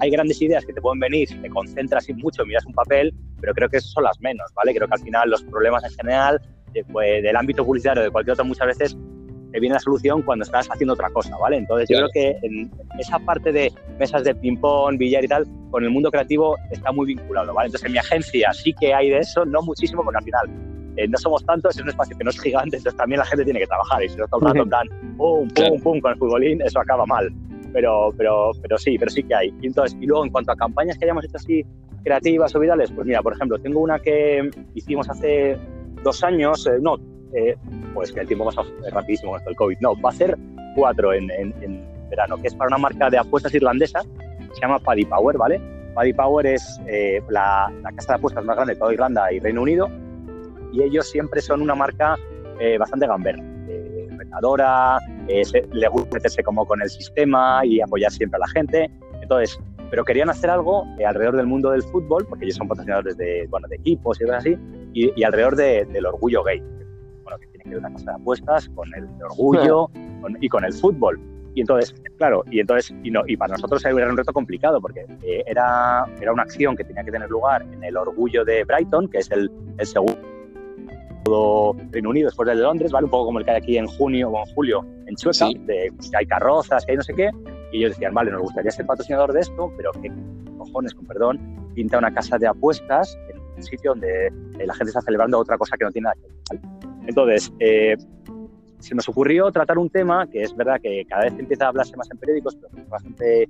hay 0.00 0.10
grandes 0.10 0.40
ideas 0.42 0.64
que 0.64 0.72
te 0.72 0.80
pueden 0.80 0.98
venir, 0.98 1.28
te 1.40 1.48
concentras 1.48 2.08
y 2.08 2.14
mucho, 2.14 2.44
miras 2.44 2.64
un 2.66 2.72
papel, 2.72 3.14
pero 3.40 3.54
creo 3.54 3.68
que 3.68 3.78
esas 3.78 3.90
son 3.90 4.04
las 4.04 4.20
menos, 4.20 4.50
¿vale? 4.54 4.74
Creo 4.74 4.88
que 4.88 4.94
al 4.94 5.00
final 5.00 5.30
los 5.30 5.42
problemas 5.44 5.84
en 5.84 5.90
general 5.90 6.40
pues, 6.92 7.22
del 7.22 7.36
ámbito 7.36 7.64
publicitario 7.64 8.02
o 8.02 8.04
de 8.04 8.10
cualquier 8.10 8.32
otro 8.32 8.44
muchas 8.44 8.66
veces 8.66 8.96
te 9.52 9.60
viene 9.60 9.74
la 9.74 9.80
solución 9.80 10.22
cuando 10.22 10.44
estás 10.44 10.68
haciendo 10.70 10.94
otra 10.94 11.10
cosa, 11.10 11.36
¿vale? 11.38 11.56
Entonces 11.58 11.88
yo 11.88 11.98
creo 11.98 12.08
que 12.12 12.38
en 12.42 12.70
esa 12.98 13.18
parte 13.18 13.52
de 13.52 13.72
mesas 13.98 14.24
de 14.24 14.34
ping-pong, 14.34 14.96
billar 14.98 15.24
y 15.24 15.28
tal, 15.28 15.46
con 15.70 15.84
el 15.84 15.90
mundo 15.90 16.10
creativo 16.10 16.56
está 16.70 16.92
muy 16.92 17.06
vinculado, 17.06 17.52
¿vale? 17.54 17.66
Entonces 17.66 17.86
en 17.86 17.92
mi 17.92 17.98
agencia 17.98 18.52
sí 18.52 18.72
que 18.78 18.94
hay 18.94 19.10
de 19.10 19.18
eso, 19.18 19.44
no 19.44 19.62
muchísimo, 19.62 20.02
porque 20.04 20.18
al 20.18 20.24
final 20.24 20.50
eh, 20.96 21.08
no 21.08 21.18
somos 21.18 21.44
tantos, 21.44 21.76
es 21.76 21.82
un 21.82 21.88
espacio 21.88 22.16
que 22.16 22.24
no 22.24 22.30
es 22.30 22.40
gigante, 22.40 22.76
entonces 22.76 22.96
también 22.96 23.20
la 23.20 23.26
gente 23.26 23.44
tiene 23.44 23.60
que 23.60 23.66
trabajar 23.66 24.02
y 24.02 24.08
si 24.08 24.16
no 24.16 24.24
está 24.24 24.36
un 24.36 24.56
en 24.56 24.68
plan 24.68 24.88
pum, 25.16 25.48
pum, 25.48 25.80
pum 25.80 26.00
con 26.00 26.12
el 26.12 26.18
futbolín, 26.18 26.60
eso 26.62 26.80
acaba 26.80 27.06
mal. 27.06 27.32
Pero, 27.72 28.12
pero, 28.16 28.50
pero 28.62 28.76
sí, 28.78 28.98
pero 28.98 29.10
sí 29.10 29.22
que 29.22 29.34
hay. 29.34 29.54
Y, 29.60 29.68
entonces, 29.68 29.96
y 30.00 30.06
luego 30.06 30.24
en 30.24 30.30
cuanto 30.32 30.50
a 30.50 30.56
campañas 30.56 30.98
que 30.98 31.04
hayamos 31.04 31.24
hecho 31.24 31.36
así 31.36 31.64
creativas 32.02 32.54
o 32.56 32.58
virales, 32.58 32.90
pues 32.90 33.06
mira, 33.06 33.22
por 33.22 33.32
ejemplo, 33.32 33.58
tengo 33.60 33.80
una 33.80 34.00
que 34.00 34.50
hicimos 34.74 35.08
hace 35.08 35.56
dos 36.02 36.24
años, 36.24 36.66
eh, 36.66 36.78
no, 36.80 36.96
eh, 37.32 37.56
pues 37.94 38.12
que 38.12 38.20
el 38.20 38.26
tiempo 38.26 38.44
pasa 38.44 38.62
rapidísimo 38.90 39.32
con 39.32 39.38
esto 39.38 39.50
del 39.50 39.56
COVID. 39.56 39.78
No, 39.80 40.00
va 40.00 40.10
a 40.10 40.12
ser 40.12 40.36
cuatro 40.74 41.12
en, 41.12 41.28
verano, 42.08 42.36
que 42.38 42.48
es 42.48 42.54
para 42.54 42.68
una 42.68 42.78
marca 42.78 43.08
de 43.08 43.18
apuestas 43.18 43.54
irlandesa, 43.54 44.00
se 44.52 44.60
llama 44.60 44.78
Paddy 44.80 45.04
Power, 45.04 45.36
¿vale? 45.38 45.60
Paddy 45.94 46.12
Power 46.12 46.46
es 46.46 46.80
eh, 46.88 47.22
la, 47.28 47.72
casa 47.96 48.14
de 48.14 48.18
apuestas 48.18 48.44
más 48.44 48.56
grande 48.56 48.74
de 48.74 48.80
toda 48.80 48.92
Irlanda 48.92 49.32
y 49.32 49.38
Reino 49.38 49.62
Unido, 49.62 49.88
y 50.72 50.82
ellos 50.82 51.08
siempre 51.08 51.40
son 51.40 51.62
una 51.62 51.74
marca 51.74 52.16
eh, 52.58 52.78
bastante 52.78 53.06
gamberra, 53.06 53.42
eh, 53.68 54.08
retadora, 54.16 54.98
le 55.28 55.88
gusta 55.88 56.14
meterse 56.14 56.42
como 56.42 56.66
con 56.66 56.82
el 56.82 56.90
sistema 56.90 57.64
y 57.64 57.80
apoyar 57.80 58.10
siempre 58.10 58.36
a 58.38 58.40
la 58.40 58.48
gente. 58.48 58.90
Entonces, 59.22 59.60
pero 59.90 60.04
querían 60.04 60.30
hacer 60.30 60.50
algo 60.50 60.84
alrededor 61.06 61.36
del 61.36 61.46
mundo 61.46 61.70
del 61.70 61.82
fútbol, 61.82 62.26
porque 62.28 62.44
ellos 62.46 62.56
son 62.56 62.66
patrocinadores 62.66 63.16
de, 63.16 63.46
bueno, 63.48 63.68
de 63.68 63.76
equipos 63.76 64.20
y 64.20 64.24
cosas 64.24 64.38
así, 64.38 64.56
y, 64.92 65.22
alrededor 65.22 65.54
del 65.54 66.06
orgullo 66.06 66.42
gay 66.42 66.60
que 67.38 67.46
tiene 67.48 67.64
que 67.64 67.70
ver 67.70 67.78
una 67.78 67.92
casa 67.92 68.12
de 68.12 68.16
apuestas 68.16 68.68
con 68.70 68.88
el 68.94 69.08
orgullo 69.22 69.90
y 70.40 70.48
con 70.48 70.64
el 70.64 70.72
fútbol. 70.72 71.20
Y 71.54 71.62
entonces, 71.62 71.94
claro, 72.16 72.44
y 72.50 72.60
entonces, 72.60 72.94
y, 73.02 73.10
no, 73.10 73.22
y 73.26 73.36
para 73.36 73.54
nosotros 73.54 73.84
era 73.84 74.08
un 74.08 74.16
reto 74.16 74.32
complicado 74.32 74.80
porque 74.80 75.04
eh, 75.22 75.42
era, 75.46 76.04
era 76.20 76.32
una 76.32 76.42
acción 76.42 76.76
que 76.76 76.84
tenía 76.84 77.02
que 77.02 77.10
tener 77.10 77.28
lugar 77.28 77.62
en 77.62 77.82
el 77.82 77.96
orgullo 77.96 78.44
de 78.44 78.64
Brighton, 78.64 79.08
que 79.08 79.18
es 79.18 79.30
el, 79.32 79.50
el 79.78 79.86
segundo 79.86 80.16
Reino 81.90 82.10
Unido 82.10 82.26
después 82.26 82.48
de 82.48 82.54
Londres, 82.54 82.92
¿vale? 82.92 83.04
Un 83.04 83.10
poco 83.10 83.26
como 83.26 83.38
el 83.40 83.44
que 83.44 83.50
hay 83.50 83.56
aquí 83.56 83.78
en 83.78 83.86
junio 83.86 84.30
o 84.30 84.38
en 84.38 84.54
julio 84.54 84.86
en 85.06 85.16
Chueca, 85.16 85.48
de, 85.66 85.92
que 86.10 86.16
hay 86.16 86.26
carrozas, 86.26 86.84
que 86.84 86.92
hay 86.92 86.96
no 86.96 87.02
sé 87.02 87.14
qué. 87.14 87.30
Y 87.72 87.78
ellos 87.78 87.90
decían, 87.90 88.14
vale, 88.14 88.30
nos 88.30 88.42
gustaría 88.42 88.70
ser 88.70 88.86
patrocinador 88.86 89.32
de 89.32 89.40
esto, 89.40 89.72
pero 89.76 89.92
¿qué 90.00 90.10
cojones, 90.58 90.94
con 90.94 91.06
perdón, 91.06 91.72
pinta 91.74 91.98
una 91.98 92.12
casa 92.12 92.38
de 92.38 92.46
apuestas 92.46 93.18
en 93.32 93.38
un 93.38 93.62
sitio 93.62 93.92
donde 93.92 94.26
eh, 94.26 94.66
la 94.66 94.74
gente 94.74 94.90
está 94.90 95.00
celebrando 95.00 95.38
otra 95.38 95.56
cosa 95.56 95.76
que 95.76 95.84
no 95.84 95.90
tiene 95.90 96.04
nada 96.04 96.16
que 96.16 96.56
ver. 96.56 96.79
Entonces, 97.10 97.52
eh, 97.58 97.96
se 98.78 98.94
nos 98.94 99.08
ocurrió 99.08 99.50
tratar 99.50 99.78
un 99.78 99.90
tema 99.90 100.28
que 100.28 100.42
es 100.42 100.54
verdad 100.54 100.80
que 100.80 101.04
cada 101.08 101.24
vez 101.24 101.34
empieza 101.36 101.64
a 101.64 101.68
hablarse 101.68 101.96
más 101.96 102.08
en 102.08 102.18
periódicos, 102.18 102.56
pero 102.56 102.86
bastante, 102.88 103.48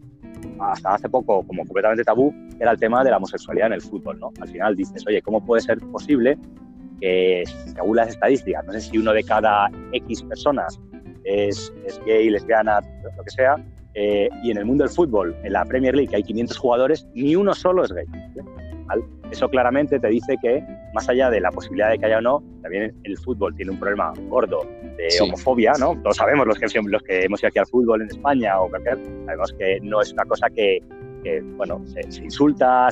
hasta 0.58 0.94
hace 0.94 1.10
poco 1.10 1.46
como 1.46 1.62
completamente 1.66 2.02
tabú, 2.02 2.34
era 2.58 2.70
el 2.70 2.78
tema 2.78 3.04
de 3.04 3.10
la 3.10 3.18
homosexualidad 3.18 3.66
en 3.66 3.74
el 3.74 3.82
fútbol. 3.82 4.18
¿no? 4.18 4.32
Al 4.40 4.48
final 4.48 4.74
dices, 4.74 5.06
oye, 5.06 5.20
¿cómo 5.20 5.44
puede 5.44 5.60
ser 5.60 5.78
posible 5.92 6.38
que, 7.02 7.44
según 7.74 7.96
las 7.96 8.08
estadísticas, 8.08 8.64
no 8.64 8.72
sé 8.72 8.80
si 8.80 8.96
uno 8.96 9.12
de 9.12 9.22
cada 9.24 9.70
X 9.92 10.22
personas 10.22 10.80
es, 11.24 11.70
gay, 12.06 12.30
lesbiana, 12.30 12.80
lo 13.14 13.22
que 13.22 13.30
sea, 13.30 13.56
eh, 13.92 14.30
y 14.42 14.52
en 14.52 14.56
el 14.56 14.64
mundo 14.64 14.84
del 14.84 14.92
fútbol, 14.92 15.36
en 15.44 15.52
la 15.52 15.66
Premier 15.66 15.94
League, 15.94 16.16
hay 16.16 16.22
500 16.22 16.56
jugadores, 16.56 17.06
ni 17.14 17.36
uno 17.36 17.52
solo 17.52 17.84
es 17.84 17.92
gay. 17.92 18.06
Eso 19.30 19.48
claramente 19.48 19.98
te 20.00 20.08
dice 20.08 20.36
que, 20.42 20.62
más 20.92 21.08
allá 21.08 21.30
de 21.30 21.40
la 21.40 21.50
posibilidad 21.50 21.90
de 21.90 21.98
que 21.98 22.06
haya 22.06 22.18
o 22.18 22.20
no, 22.20 22.42
también 22.62 22.94
el 23.04 23.18
fútbol 23.18 23.54
tiene 23.54 23.70
un 23.72 23.78
problema 23.78 24.12
gordo 24.28 24.66
de 24.96 25.08
homofobia, 25.22 25.72
¿no? 25.78 25.96
Todos 26.02 26.16
sabemos 26.16 26.46
los 26.46 26.58
que, 26.58 26.66
los 26.82 27.02
que 27.02 27.24
hemos 27.24 27.40
ido 27.40 27.48
aquí 27.48 27.58
al 27.58 27.66
fútbol 27.66 28.02
en 28.02 28.08
España 28.08 28.60
o 28.60 28.68
cualquier, 28.68 28.98
sabemos 29.24 29.52
que 29.58 29.78
no 29.82 30.00
es 30.00 30.12
una 30.12 30.24
cosa 30.24 30.48
que, 30.50 30.82
que 31.22 31.40
bueno, 31.56 31.80
se, 31.86 32.00
insulta, 32.22 32.88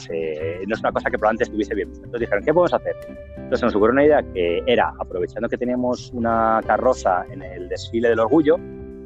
no 0.66 0.74
es 0.74 0.80
una 0.80 0.92
cosa 0.92 1.10
que 1.10 1.18
probablemente 1.18 1.44
estuviese 1.44 1.74
bien 1.74 1.88
Entonces 1.88 2.20
dijeron, 2.20 2.44
¿qué 2.44 2.52
podemos 2.52 2.74
hacer? 2.74 2.94
Entonces 3.36 3.62
nos 3.62 3.74
ocurrió 3.74 3.92
una 3.92 4.04
idea 4.04 4.22
que 4.22 4.62
era, 4.66 4.92
aprovechando 4.98 5.48
que 5.48 5.56
teníamos 5.56 6.12
una 6.12 6.60
carroza 6.66 7.24
en 7.30 7.42
el 7.42 7.68
desfile 7.68 8.10
del 8.10 8.20
orgullo, 8.20 8.58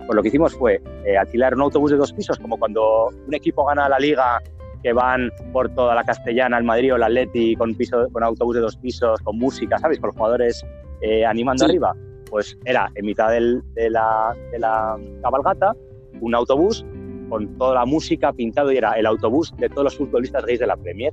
pues 0.07 0.17
lo 0.17 0.23
que 0.23 0.29
hicimos 0.29 0.55
fue 0.55 0.81
eh, 1.05 1.17
alquilar 1.17 1.55
un 1.55 1.63
autobús 1.63 1.93
de 1.93 1.97
dos 1.97 2.13
pisos, 2.13 2.39
como 2.39 2.59
cuando 2.59 3.09
un 3.27 3.35
equipo 3.35 3.65
gana 3.65 3.89
la 3.89 3.99
liga 3.99 4.43
que 4.83 4.93
van 4.93 5.31
por 5.53 5.69
toda 5.75 5.95
la 5.95 6.05
Castellana, 6.05 6.59
el 6.59 6.65
Madrid 6.65 6.93
o 6.93 6.97
el 6.97 7.03
Atleti 7.03 7.57
con, 7.57 7.75
piso, 7.75 8.09
con 8.13 8.23
autobús 8.23 8.57
de 8.57 8.61
dos 8.61 8.77
pisos, 8.77 9.21
con 9.21 9.39
música, 9.39 9.79
¿sabes? 9.79 9.99
Con 9.99 10.09
los 10.09 10.17
jugadores 10.17 10.67
eh, 11.01 11.25
animando 11.25 11.65
arriba. 11.65 11.95
Pues 12.31 12.59
era 12.65 12.91
en 12.95 13.07
mitad 13.07 13.31
del, 13.31 13.63
de, 13.75 13.91
la, 13.91 14.35
de 14.51 14.59
la 14.59 14.99
cabalgata 15.23 15.75
un 16.21 16.35
autobús 16.35 16.85
con 17.29 17.57
toda 17.59 17.75
la 17.75 17.85
música 17.85 18.33
pintado 18.33 18.73
y 18.73 18.77
era 18.77 18.93
el 18.93 19.07
autobús 19.07 19.55
de 19.57 19.69
todos 19.69 19.85
los 19.85 19.97
futbolistas 19.97 20.45
gays 20.45 20.61
de 20.61 20.67
la 20.67 20.77
Premier. 20.77 21.13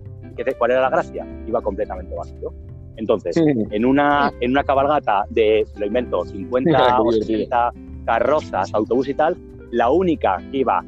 ¿Cuál 0.58 0.71
era 0.71 0.82
la 0.82 0.89
gracia? 0.89 1.25
Iba 1.47 1.62
completamente 1.62 2.15
vacío. 2.15 2.53
Entonces, 2.95 3.38
en, 3.38 3.86
una, 3.86 4.32
en 4.41 4.51
una 4.51 4.63
cabalgata 4.63 5.25
de, 5.29 5.65
lo 5.77 5.86
invento, 5.86 6.25
50 6.25 6.99
o 7.01 7.12
60 7.12 7.73
carrozas, 8.05 8.73
autobús 8.73 9.08
y 9.08 9.13
tal, 9.13 9.38
la 9.71 9.89
única 9.89 10.38
que 10.51 10.58
iba 10.58 10.84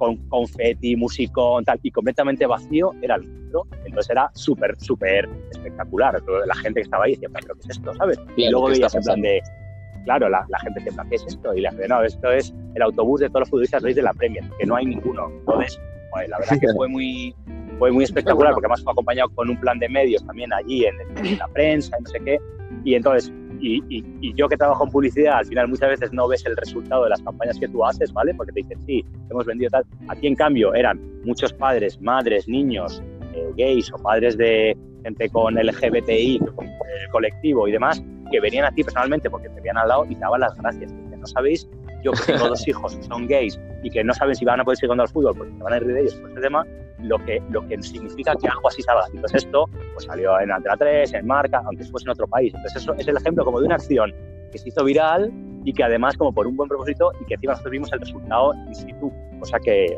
con 0.00 0.16
confeti, 0.28 0.96
musicón, 0.96 1.62
tal, 1.62 1.78
y 1.82 1.90
completamente 1.90 2.46
vacío 2.46 2.92
era 3.02 3.16
el 3.16 3.22
nuestro. 3.28 3.66
Entonces 3.84 4.10
era 4.10 4.30
súper, 4.32 4.74
súper 4.80 5.28
espectacular. 5.50 6.22
La 6.46 6.54
gente 6.54 6.80
que 6.80 6.84
estaba 6.84 7.04
ahí 7.04 7.12
decía, 7.12 7.28
¿pero 7.32 7.54
qué 7.54 7.60
es 7.64 7.76
esto? 7.76 7.94
¿Sabes? 7.94 8.18
y 8.34 8.48
luego 8.48 8.68
veías 8.68 8.94
en 8.94 9.02
plan 9.02 9.20
de, 9.20 9.42
claro, 10.04 10.30
la, 10.30 10.46
gente 10.62 10.80
decía, 10.82 11.04
¿qué 11.10 11.16
es 11.16 11.26
esto? 11.26 11.54
Y 11.54 11.60
le 11.60 11.68
dije, 11.70 11.86
no, 11.86 12.02
esto 12.02 12.32
es 12.32 12.54
el 12.74 12.82
autobús 12.82 13.20
de 13.20 13.28
todos 13.28 13.40
los 13.40 13.50
futbolistas 13.50 13.82
de 13.82 14.02
la 14.02 14.14
Premier, 14.14 14.42
que 14.58 14.64
no 14.64 14.76
hay 14.76 14.86
ninguno. 14.86 15.28
Entonces, 15.40 15.78
la 16.28 16.38
verdad 16.38 16.58
que 16.58 16.68
fue 16.74 16.88
muy, 16.88 17.34
fue 17.78 17.92
muy 17.92 18.04
espectacular, 18.04 18.54
porque 18.54 18.66
además 18.66 18.82
fue 18.82 18.92
acompañado 18.92 19.28
con 19.34 19.50
un 19.50 19.60
plan 19.60 19.78
de 19.78 19.88
medios 19.90 20.24
también 20.24 20.50
allí 20.54 20.86
en, 20.86 21.26
en 21.26 21.38
la 21.38 21.48
prensa 21.48 21.94
y 21.98 22.02
no 22.02 22.08
sé 22.08 22.20
qué. 22.24 22.38
Y 22.84 22.94
entonces 22.94 23.30
y, 23.60 24.34
yo 24.34 24.48
que 24.48 24.56
trabajo 24.56 24.84
en 24.84 24.90
publicidad, 24.90 25.38
al 25.38 25.46
final 25.46 25.68
muchas 25.68 25.90
veces 25.90 26.12
no 26.12 26.28
ves 26.28 26.44
el 26.46 26.56
resultado 26.56 27.04
de 27.04 27.10
las 27.10 27.22
campañas 27.22 27.58
que 27.58 27.68
tú 27.68 27.84
haces, 27.84 28.12
¿vale? 28.12 28.34
Porque 28.34 28.52
te 28.52 28.62
dicen, 28.62 28.80
sí, 28.86 29.04
hemos 29.30 29.46
vendido 29.46 29.70
tal. 29.70 29.84
Aquí, 30.08 30.26
en 30.26 30.34
cambio, 30.34 30.74
eran 30.74 31.00
muchos 31.24 31.52
padres, 31.52 32.00
madres, 32.00 32.48
niños, 32.48 33.02
eh, 33.34 33.50
gays 33.56 33.92
o 33.92 33.96
padres 33.98 34.36
de 34.36 34.76
gente 35.04 35.28
con 35.28 35.54
LGBTI, 35.54 36.38
con 36.54 36.66
el 36.66 37.08
colectivo 37.10 37.68
y 37.68 37.72
demás, 37.72 38.02
que 38.30 38.40
venían 38.40 38.64
a 38.64 38.70
ti 38.72 38.82
personalmente 38.82 39.30
porque 39.30 39.48
te 39.48 39.60
veían 39.60 39.78
al 39.78 39.88
lado 39.88 40.06
y 40.08 40.14
te 40.14 40.20
daban 40.20 40.40
las 40.40 40.56
gracias. 40.56 40.92
No 40.92 41.26
sabéis, 41.26 41.68
yo 42.02 42.12
que 42.12 42.32
tengo 42.32 42.48
dos 42.48 42.66
hijos 42.66 42.96
que 42.96 43.02
son 43.02 43.26
gays 43.26 43.60
y 43.82 43.90
que 43.90 44.02
no 44.02 44.14
saben 44.14 44.34
si 44.34 44.44
van 44.44 44.60
a 44.60 44.64
poder 44.64 44.78
seguir 44.78 44.88
jugando 44.88 45.02
al 45.02 45.08
fútbol 45.08 45.36
porque 45.36 45.52
se 45.52 45.62
van 45.62 45.72
a 45.72 45.76
ir 45.76 45.84
de 45.86 46.00
ellos 46.00 46.14
por 46.14 46.30
este 46.30 46.40
tema, 46.40 46.66
lo 47.02 47.18
que, 47.24 47.42
lo 47.50 47.66
que 47.66 47.80
significa 47.82 48.34
que 48.36 48.48
algo 48.48 48.68
así 48.68 48.82
salga. 48.82 49.06
Entonces 49.12 49.44
esto 49.44 49.68
pues, 49.94 50.04
salió 50.04 50.38
en 50.40 50.50
Antena 50.50 50.76
3, 50.76 51.14
en 51.14 51.26
Marca, 51.26 51.62
aunque 51.64 51.84
fuese 51.84 52.06
en 52.06 52.10
otro 52.10 52.26
país. 52.26 52.54
Entonces 52.54 52.82
eso 52.82 52.94
es 52.94 53.08
el 53.08 53.16
ejemplo 53.16 53.44
como 53.44 53.60
de 53.60 53.66
una 53.66 53.76
acción 53.76 54.14
que 54.50 54.58
se 54.58 54.68
hizo 54.68 54.84
viral 54.84 55.32
y 55.64 55.72
que 55.72 55.84
además 55.84 56.16
como 56.16 56.32
por 56.32 56.46
un 56.46 56.56
buen 56.56 56.68
propósito 56.68 57.12
y 57.20 57.24
que 57.26 57.34
encima 57.34 57.52
nosotros 57.52 57.72
vimos 57.72 57.92
el 57.92 58.00
resultado 58.00 58.54
in 58.66 58.74
situ. 58.74 59.12
O 59.40 59.44
sea 59.44 59.58
que... 59.58 59.96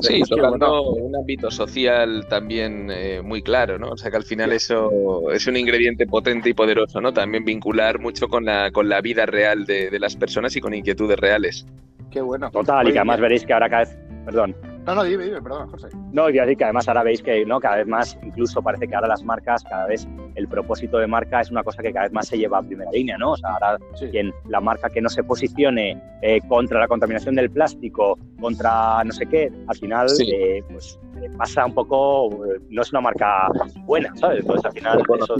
Sí, 0.00 0.22
tocando 0.28 0.92
un 0.92 1.16
ámbito 1.16 1.50
social 1.50 2.26
también 2.28 2.90
eh, 2.90 3.22
muy 3.22 3.42
claro, 3.42 3.78
¿no? 3.78 3.90
O 3.90 3.96
sea 3.96 4.10
que 4.10 4.16
al 4.16 4.24
final 4.24 4.52
eso 4.52 5.30
es 5.30 5.46
un 5.46 5.56
ingrediente 5.56 6.06
potente 6.06 6.50
y 6.50 6.54
poderoso, 6.54 7.00
¿no? 7.00 7.12
También 7.12 7.44
vincular 7.44 7.98
mucho 7.98 8.28
con 8.28 8.44
la, 8.44 8.70
con 8.72 8.88
la 8.88 9.00
vida 9.00 9.26
real 9.26 9.64
de, 9.64 9.90
de 9.90 9.98
las 9.98 10.16
personas 10.16 10.54
y 10.56 10.60
con 10.60 10.74
inquietudes 10.74 11.18
reales. 11.18 11.66
Qué 12.10 12.20
bueno. 12.20 12.50
Total, 12.50 12.86
y 12.88 12.92
que 12.92 12.98
además 12.98 13.20
veréis 13.20 13.44
que 13.46 13.52
ahora 13.52 13.68
cada 13.68 13.84
vez... 13.84 13.98
Perdón. 14.24 14.54
No, 14.86 14.94
no, 14.94 15.02
dime, 15.02 15.24
dime, 15.24 15.40
perdón, 15.40 15.70
José. 15.70 15.88
No, 16.12 16.28
y 16.28 16.34
decir 16.34 16.56
que 16.58 16.64
además 16.64 16.86
ahora 16.88 17.02
veis 17.02 17.22
que 17.22 17.44
¿no? 17.46 17.58
cada 17.58 17.76
vez 17.76 17.86
más, 17.86 18.18
incluso 18.22 18.62
parece 18.62 18.86
que 18.86 18.94
ahora 18.94 19.08
las 19.08 19.22
marcas, 19.22 19.64
cada 19.64 19.86
vez 19.86 20.06
el 20.34 20.48
propósito 20.48 20.98
de 20.98 21.06
marca 21.06 21.40
es 21.40 21.50
una 21.50 21.62
cosa 21.62 21.82
que 21.82 21.92
cada 21.92 22.06
vez 22.06 22.12
más 22.12 22.28
se 22.28 22.38
lleva 22.38 22.58
a 22.58 22.62
primera 22.62 22.90
línea, 22.90 23.16
¿no? 23.18 23.32
O 23.32 23.36
sea, 23.36 23.50
ahora 23.50 23.78
quien, 24.10 24.32
la 24.48 24.60
marca 24.60 24.88
que 24.90 25.00
no 25.00 25.08
se 25.08 25.22
posicione 25.22 26.00
eh, 26.22 26.40
contra 26.48 26.80
la 26.80 26.88
contaminación 26.88 27.34
del 27.34 27.50
plástico, 27.50 28.18
contra 28.40 29.02
no 29.04 29.12
sé 29.12 29.26
qué, 29.26 29.50
al 29.66 29.76
final 29.76 30.08
eh, 30.26 30.62
pues 30.70 30.98
eh, 31.22 31.30
pasa 31.36 31.66
un 31.66 31.74
poco, 31.74 32.30
no 32.68 32.82
es 32.82 32.92
una 32.92 33.00
marca 33.00 33.48
buena, 33.84 34.14
¿sabes? 34.16 34.40
Entonces 34.40 34.64
al 34.64 34.72
final 34.72 34.98
eso, 35.00 35.36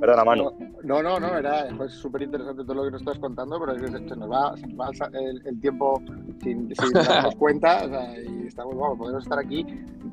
Perdona, 0.00 0.24
mano. 0.24 0.52
No, 0.84 1.02
no, 1.02 1.20
no, 1.20 1.36
era 1.36 1.68
súper 1.88 2.22
interesante 2.22 2.64
todo 2.64 2.74
lo 2.74 2.84
que 2.84 2.92
nos 2.92 3.02
estás 3.02 3.18
contando, 3.18 3.60
pero 3.60 3.78
se 3.78 4.16
nos 4.16 4.30
va, 4.30 4.56
se 4.56 4.66
nos 4.66 4.78
va 4.78 4.90
el, 5.12 5.60
tiempo 5.60 6.00
sin, 6.42 6.74
sin 6.74 6.92
darnos 6.94 7.34
cuenta 7.36 7.84
o 7.84 7.88
sea, 7.88 8.18
y 8.18 8.46
estamos, 8.46 8.74
vamos, 8.74 8.98
podemos 8.98 9.22
estar 9.22 9.38
aquí 9.38 9.66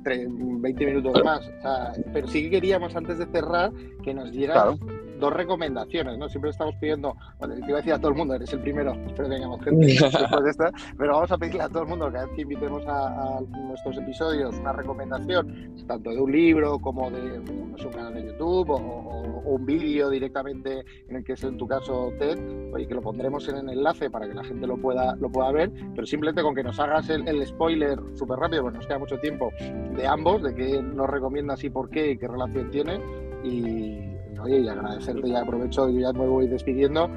20 0.04 0.86
minutos 0.86 1.24
más. 1.24 1.48
O 1.48 1.62
sea, 1.62 1.94
pero 2.12 2.28
sí 2.28 2.44
que 2.44 2.50
queríamos, 2.52 2.93
antes 2.96 3.18
de 3.18 3.26
cerrar, 3.26 3.72
que 4.04 4.14
nos 4.14 4.32
dieras 4.32 4.78
dos 5.20 5.34
recomendaciones, 5.34 6.18
¿no? 6.18 6.30
Siempre 6.30 6.52
estamos 6.52 6.76
pidiendo, 6.76 7.16
bueno, 7.40 7.56
te 7.56 7.62
iba 7.62 7.74
a 7.74 7.82
decir 7.82 7.94
a 7.94 8.00
todo 8.00 8.10
el 8.10 8.18
mundo, 8.18 8.36
eres 8.36 8.52
el 8.54 8.60
primero, 8.60 8.94
espero 9.08 9.30
que 9.30 9.36
tengamos 9.36 9.64
gente 9.64 9.86
después 9.86 10.12
de 10.44 10.50
esta, 10.50 10.72
pero 10.98 11.14
vamos 11.14 11.32
a 11.32 11.38
pedirle 11.38 11.62
a 11.64 11.70
todo 11.70 11.84
el 11.84 11.90
mundo, 11.90 12.12
cada 12.12 12.26
vez 12.26 12.36
que 12.36 12.42
invitemos 12.42 12.84
a, 12.88 13.40
nuestros 13.68 13.98
episodios, 13.98 14.56
una 14.58 14.74
recomendación, 14.74 15.74
tanto 15.88 16.12
de 16.12 16.20
un 16.20 16.32
libro 16.32 16.80
como 16.80 17.10
de 17.10 17.40
no 17.40 17.78
sé, 17.78 17.88
un 17.88 17.94
canal 17.94 18.14
de 18.14 18.26
YouTube 18.26 18.70
o, 18.72 19.24
un 19.46 19.66
vídeo 19.66 20.10
directamente 20.10 20.86
en 21.10 21.18
el 21.18 21.24
que 21.24 21.34
es 21.34 21.44
en 21.44 21.58
tu 21.58 21.68
caso 21.68 22.12
TED, 22.18 22.74
oye, 22.74 22.88
que 22.88 22.96
lo 22.96 23.02
pondremos 23.02 23.48
en 23.50 23.58
el 23.58 23.70
enlace 23.70 24.10
para 24.10 24.28
que 24.28 24.34
la 24.34 24.44
gente 24.44 24.66
lo 24.66 24.78
pueda, 24.78 25.16
lo 25.18 25.30
pueda 25.30 25.52
ver, 25.52 25.72
pero 25.94 26.08
simplemente 26.08 26.42
con 26.42 26.56
que 26.56 26.64
nos 26.64 26.80
hagas 26.80 27.10
el, 27.10 27.28
el 27.28 27.46
spoiler 27.46 28.00
súper 28.16 28.40
rápido, 28.40 28.64
pues 28.64 28.76
nos 28.76 28.88
queda 28.88 29.00
mucho 29.00 29.20
tiempo, 29.20 29.52
de 29.96 30.08
ambos, 30.08 30.42
de 30.44 30.56
qué 30.56 30.82
nos 30.82 31.10
recomiendas 31.10 31.64
y 31.64 31.70
por 31.70 31.90
qué 31.90 32.12
y 32.12 32.18
qué 32.18 32.28
relación 32.28 32.72
tiene, 32.72 33.02
y, 33.44 34.13
oye, 34.44 34.60
y 34.60 34.68
agradecerte 34.68 35.28
y 35.28 35.36
aprovecho, 35.36 35.90
yo 35.90 36.00
ya 36.00 36.14
me 36.14 36.28
voy 36.28 36.48
despidiendo, 36.48 37.10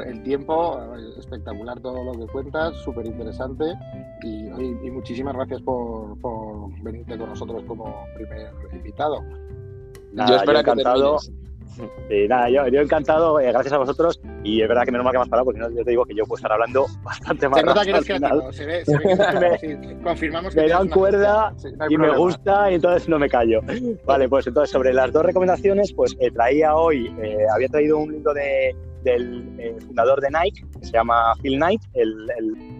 el 0.00 0.22
tiempo, 0.22 0.80
espectacular 1.18 1.80
todo 1.80 2.02
lo 2.02 2.12
que 2.12 2.26
cuentas, 2.32 2.74
súper 2.76 3.06
interesante 3.06 3.64
y, 4.22 4.46
y, 4.46 4.90
muchísimas 4.90 5.34
gracias 5.34 5.60
por, 5.62 6.18
por, 6.20 6.70
venirte 6.82 7.18
con 7.18 7.28
nosotros 7.28 7.62
como 7.66 8.04
primer 8.14 8.52
invitado. 8.72 9.16
yo 10.12 10.36
espero 10.36 10.62
que 10.64 10.70
encantado. 10.70 11.18
Sí, 12.08 12.28
nada, 12.28 12.48
yo, 12.50 12.68
yo 12.68 12.80
encantado, 12.80 13.40
eh, 13.40 13.50
gracias 13.50 13.72
a 13.72 13.78
vosotros. 13.78 14.20
Y 14.44 14.62
es 14.62 14.68
verdad 14.68 14.84
que 14.84 14.92
menos 14.92 15.04
mal 15.04 15.12
que 15.12 15.18
me 15.18 15.22
has 15.22 15.28
parado, 15.28 15.44
porque 15.46 15.60
no, 15.60 15.70
yo 15.70 15.84
te 15.84 15.90
digo 15.90 16.04
que 16.04 16.14
yo 16.14 16.24
puedo 16.24 16.38
estar 16.38 16.52
hablando 16.52 16.86
bastante 17.02 17.48
más. 17.48 17.60
Se 17.60 17.66
nota 17.66 17.84
que 17.84 17.90
eres 17.90 18.04
creativo, 18.04 18.52
se 18.52 18.66
ve, 18.66 18.84
se 18.84 18.98
ve 18.98 19.58
que 19.60 19.98
confirmamos 20.02 20.54
que 20.54 20.60
me 20.60 20.68
dan 20.68 20.88
cuerda 20.88 21.54
y 21.88 21.96
me 21.96 22.16
gusta, 22.16 22.70
y 22.70 22.74
entonces 22.74 23.08
no 23.08 23.18
me 23.18 23.28
callo. 23.28 23.60
Vale, 24.04 24.28
pues 24.28 24.46
entonces 24.46 24.70
sobre 24.70 24.92
las 24.92 25.12
dos 25.12 25.24
recomendaciones, 25.24 25.92
pues 25.92 26.16
eh, 26.20 26.30
traía 26.30 26.74
hoy, 26.74 27.14
eh, 27.22 27.46
había 27.54 27.68
traído 27.68 27.98
un 27.98 28.12
libro 28.12 28.34
de, 28.34 28.74
del 29.02 29.44
eh, 29.58 29.76
fundador 29.86 30.20
de 30.20 30.28
Nike, 30.30 30.64
que 30.78 30.86
se 30.86 30.92
llama 30.92 31.34
Phil 31.42 31.56
Knight, 31.56 31.82
el, 31.94 32.30
el 32.38 32.71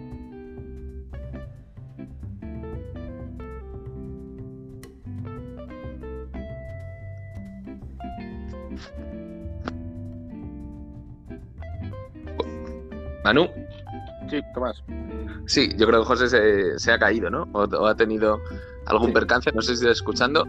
Manu. 13.23 13.47
Sí, 14.29 14.41
Tomás. 14.53 14.83
Sí, 15.45 15.69
yo 15.77 15.87
creo 15.87 16.01
que 16.01 16.07
José 16.07 16.77
se, 16.77 16.91
ha 16.91 16.99
caído, 16.99 17.29
¿no? 17.29 17.47
O, 17.53 17.85
ha 17.85 17.95
tenido 17.95 18.39
algún 18.85 19.13
percance, 19.13 19.51
no 19.51 19.61
sé 19.61 19.75
si 19.75 19.81
está 19.83 19.91
escuchando. 19.91 20.47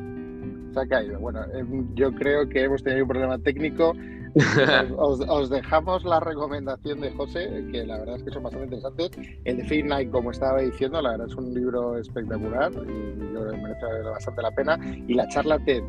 Se 0.73 0.81
ha 0.81 0.87
caído. 0.87 1.19
Bueno, 1.19 1.45
em, 1.53 1.95
yo 1.95 2.13
creo 2.13 2.49
que 2.49 2.63
hemos 2.65 2.83
tenido 2.83 3.05
un 3.05 3.09
problema 3.09 3.39
técnico. 3.39 3.95
os, 4.99 5.51
dejamos 5.51 6.05
la 6.05 6.19
recomendación 6.21 7.01
de 7.01 7.11
José, 7.13 7.65
que 7.71 7.85
la 7.85 7.99
verdad 7.99 8.17
es 8.17 8.23
que 8.25 8.31
son 8.31 8.43
bastante 8.43 8.67
interesantes. 8.67 9.11
El 9.45 9.59
de 9.59 9.63
Fate 9.63 9.83
Night, 9.85 10.11
como 10.11 10.31
estaba 10.31 10.61
diciendo, 10.61 11.01
la 11.01 11.13
verdad 11.13 11.29
es 11.29 11.35
un 11.37 11.55
libro 11.55 11.97
espectacular 11.99 12.73
y 12.73 13.33
yo 13.33 13.41
creo 13.41 13.51
que 13.53 13.59
merece 13.59 13.87
bastante 14.11 14.43
la 14.43 14.51
pena. 14.51 14.79
Y 15.07 15.15
la 15.15 15.29
charla 15.29 15.59
TED 15.65 15.83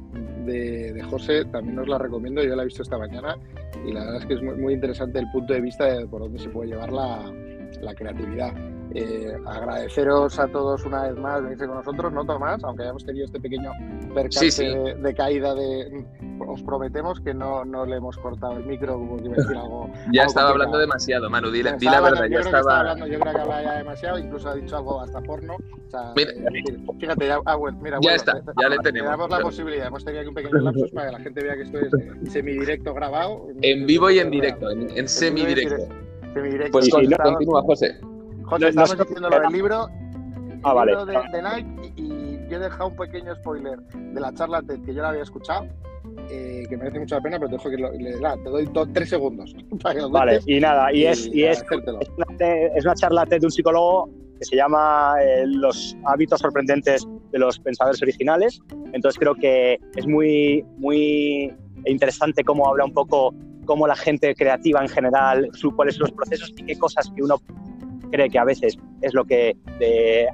de, 0.46 1.04
José 1.10 1.46
también 1.46 1.80
os 1.80 1.88
la 1.88 1.98
recomiendo, 1.98 2.44
yo 2.44 2.56
la 2.56 2.64
he 2.64 2.66
visto 2.66 2.84
esta 2.84 2.98
mañana 2.98 3.38
y 3.86 3.92
la 3.92 4.02
verdad 4.02 4.22
es 4.22 4.26
que 4.26 4.34
es 4.36 4.42
muy, 4.42 4.74
interesante 4.74 5.20
el 5.20 5.30
punto 5.32 5.54
de 5.54 5.62
vista 5.62 5.86
de 5.86 6.06
por 6.06 6.22
dónde 6.22 6.40
se 6.40 6.50
puede 6.50 6.70
llevar 6.70 6.92
la, 6.92 7.32
la 7.82 7.96
creatividad. 7.96 8.54
Eh, 8.98 9.38
agradeceros 9.46 10.40
a 10.40 10.48
todos 10.48 10.86
una 10.86 11.04
vez 11.04 11.18
más 11.18 11.44
venirse 11.44 11.68
con 11.68 11.76
nosotros, 11.76 12.14
no 12.14 12.26
Tomás, 12.26 12.64
aunque 12.64 12.84
hayamos 12.84 13.04
tenido 13.04 13.26
este 13.26 13.42
pequeño 13.42 13.74
percance 14.14 14.64
De, 14.64 15.14
caída 15.14 15.54
de 15.54 16.06
os 16.48 16.64
prometemos 16.64 17.20
que 17.20 17.34
no, 17.34 17.66
no 17.66 17.86
le 17.86 17.98
hemos 17.98 18.18
cortado 18.18 18.54
el 18.54 18.66
micro 18.66 18.94
como 18.94 19.18
que 19.18 19.28
decir 19.28 19.58
algo. 19.58 19.90
ya 20.14 20.24
estaba 20.24 20.52
hablando 20.52 20.78
demasiado, 20.78 21.30
Manu, 21.30 21.52
di, 21.52 21.62
la 21.62 21.74
verdad, 21.74 22.24
yo 22.24 22.40
ya 22.40 22.40
estaba... 22.40 22.80
hablando, 22.80 23.08
yo 23.08 23.20
creo 23.20 23.34
que 23.34 23.42
hablaba 23.42 23.64
ya 23.64 23.78
demasiado, 23.80 24.18
incluso 24.18 24.48
ha 24.48 24.56
dicho 24.56 24.78
algo 24.78 25.02
hasta 25.02 25.22
porno. 25.22 25.56
O 25.56 25.90
sea, 25.90 26.14
mira, 26.16 26.32
eh, 26.32 26.78
fíjate, 26.98 27.28
ya, 27.28 27.40
ah, 27.46 27.56
bueno, 27.56 27.78
mira, 27.82 28.00
ya 28.02 28.16
está, 28.16 28.42
ya 28.62 28.70
le 28.70 28.78
tenemos. 28.78 29.10
Damos 29.10 29.30
la 29.30 29.40
posibilidad, 29.42 29.88
hemos 29.88 30.06
tenido 30.06 30.22
aquí 30.22 30.30
un 30.30 30.36
pequeño 30.36 30.58
lapsus 30.60 30.92
para 30.92 31.08
que 31.08 31.12
la 31.18 31.20
gente 31.20 31.44
vea 31.44 31.56
que 31.56 31.64
esto 31.64 31.80
es 31.80 32.32
semidirecto 32.32 32.94
grabado. 32.94 33.48
En 33.62 33.86
vivo 33.86 34.10
y 34.10 34.20
en 34.20 34.32
directo, 34.32 34.72
en, 34.72 34.90
en 34.98 35.08
semidirecto. 35.10 35.86
Semidirecto. 36.34 36.72
Pues 36.72 36.90
continúa, 36.90 37.62
José. 37.64 38.00
José, 38.46 38.70
estamos 38.70 38.98
diciendo 38.98 39.30
lo 39.30 39.40
del 39.40 39.52
libro, 39.52 39.88
ah, 40.64 40.74
vale. 40.74 40.96
de, 40.96 41.06
de, 41.06 41.42
Nike 41.42 41.94
y, 41.96 42.50
yo 42.50 42.58
he 42.58 42.60
dejado 42.60 42.90
un 42.90 42.96
pequeño 42.96 43.36
spoiler 43.36 43.80
de 43.80 44.22
la 44.22 44.32
charla 44.34 44.62
TED 44.62 44.82
que 44.84 44.94
yo 44.94 45.02
la 45.02 45.10
había 45.10 45.24
escuchado, 45.24 45.68
eh, 46.30 46.66
que 46.70 46.78
merece 46.78 47.00
mucha 47.00 47.20
pena, 47.20 47.40
pero 47.40 47.50
te 47.50 47.58
dejo 47.58 47.70
que 47.70 47.78
lo, 47.78 47.92
le, 47.92 48.14
te 48.14 48.50
doy 48.50 48.70
tres 48.94 49.10
segundos. 49.10 49.56
vale, 50.12 50.40
y 50.46 50.60
nada, 50.60 50.94
y, 50.94 51.06
es, 51.06 51.28
y 51.28 51.44
es, 51.44 51.64
es, 51.64 52.86
una, 52.86 52.96
charla 52.96 53.26
TED 53.26 53.40
de 53.40 53.48
un 53.48 53.52
psicólogo 53.52 54.10
que 54.38 54.46
se 54.46 54.56
llama 54.56 55.16
eh, 55.22 55.46
Los 55.48 55.98
hábitos 56.06 56.42
sorprendentes 56.42 57.08
de 57.32 57.40
los 57.40 57.58
pensadores 57.60 58.02
originales. 58.02 58.62
Entonces 58.94 59.18
creo 59.18 59.34
que 59.34 59.80
es 59.96 60.06
muy, 60.06 60.64
muy 60.78 61.52
interesante 61.86 62.44
cómo 62.44 62.68
habla 62.70 62.86
un 62.86 62.94
poco 62.94 63.34
cómo 63.66 63.88
la 63.88 63.96
gente 63.96 64.36
creativa 64.36 64.82
en 64.82 64.90
general, 64.90 65.50
su, 65.54 65.76
cuáles 65.76 65.96
son 65.96 66.08
los 66.08 66.12
procesos 66.12 66.54
y 66.58 66.66
qué 66.66 66.78
cosas 66.78 67.12
que 67.16 67.24
uno 67.24 67.38
cree 68.12 68.30
que 68.30 68.40
a 68.40 68.44
veces 68.44 68.78
es 69.02 69.14
lo 69.14 69.26
que 69.26 69.56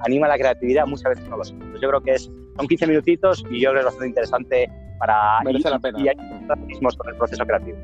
anima 0.06 0.28
la 0.28 0.38
creatividad, 0.38 0.86
muchas 0.86 1.16
veces 1.16 1.30
no 1.30 1.38
lo 1.38 1.44
son. 1.44 1.60
yo 1.82 1.90
creo 1.90 2.02
que 2.02 2.12
es, 2.12 2.32
son 2.58 2.68
15 2.68 2.88
minutitos 2.88 3.44
y 3.50 3.60
yo 3.62 3.72
creo 3.72 3.74
que 3.74 3.80
es 3.80 3.86
bastante 3.86 4.08
interesante 4.08 4.72
para 5.00 5.42
Merece 5.44 5.70
la 5.70 5.80
pena. 5.80 6.00
y, 6.00 6.80
con 6.80 7.10
el 7.10 7.16
proceso 7.16 7.46
creativo. 7.46 7.78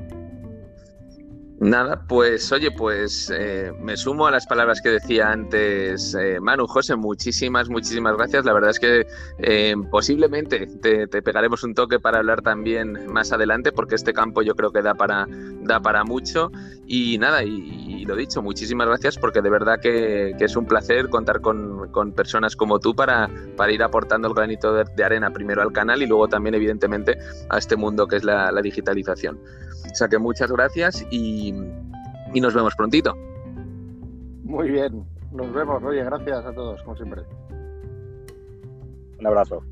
Nada, 1.60 2.06
pues 2.08 2.52
oye, 2.52 2.70
pues 2.70 3.34
eh, 3.36 3.74
me 3.80 3.98
sumo 3.98 4.28
a 4.28 4.32
las 4.32 4.46
palabras 4.46 4.80
que 4.80 4.90
decía 4.90 5.32
antes 5.32 6.14
eh, 6.14 6.40
Manu, 6.40 6.68
José, 6.68 6.96
muchísimas, 6.96 7.68
muchísimas 7.68 8.16
gracias. 8.16 8.46
La 8.46 8.54
verdad 8.54 8.70
es 8.70 8.80
que 8.80 9.08
eh, 9.40 9.76
posiblemente 9.90 10.68
te, 10.68 11.08
pegaremos 11.08 11.64
un 11.64 11.74
toque 11.74 12.00
para 12.00 12.20
hablar 12.20 12.44
también 12.44 13.12
más 13.12 13.32
adelante, 13.32 13.72
porque 13.72 13.96
este 13.96 14.14
campo 14.14 14.44
yo 14.44 14.54
creo 14.54 14.72
que 14.72 14.84
da 14.84 14.94
para, 14.94 15.28
da 15.64 15.80
para 15.80 16.04
mucho. 16.04 16.52
Y 16.86 17.18
nada, 17.18 17.44
y, 17.44 18.06
lo 18.06 18.16
dicho, 18.16 18.44
muchísimas 18.44 18.88
gracias 18.88 19.18
porque 19.18 19.42
de 19.42 19.50
verdad 19.50 19.80
que, 19.82 20.36
es 20.40 20.56
un 20.56 20.68
placer 20.68 21.10
contar 21.10 21.42
con, 21.42 21.90
personas 22.16 22.56
como 22.56 22.80
tú 22.80 22.96
para, 22.96 23.32
para 23.58 23.72
ir 23.72 23.82
aportando 23.82 24.28
el 24.28 24.36
granito 24.36 24.74
de, 24.76 25.04
arena 25.04 25.34
primero 25.34 25.64
al 25.64 25.72
canal 25.72 26.04
y 26.04 26.06
luego 26.06 26.28
también 26.28 26.54
evidentemente 26.54 27.18
a 27.50 27.58
este 27.58 27.76
mundo 27.76 28.08
que 28.08 28.18
es 28.18 28.24
la 28.24 28.62
digitalización. 28.62 29.40
O 29.92 29.96
sea 29.96 30.08
que 30.08 30.18
muchas 30.18 30.52
gracias 30.52 31.06
y, 31.10 31.54
y 32.34 32.42
nos 32.42 32.54
vemos 32.54 32.76
prontito. 32.76 33.14
Muy 34.44 34.70
bien, 34.70 35.06
nos 35.32 35.52
vemos. 35.54 35.84
Oye, 35.84 36.04
gracias 36.04 36.46
a 36.46 36.54
todos, 36.54 36.82
como 36.84 36.96
siempre. 36.96 37.24
Un 39.20 39.28
abrazo. 39.28 39.64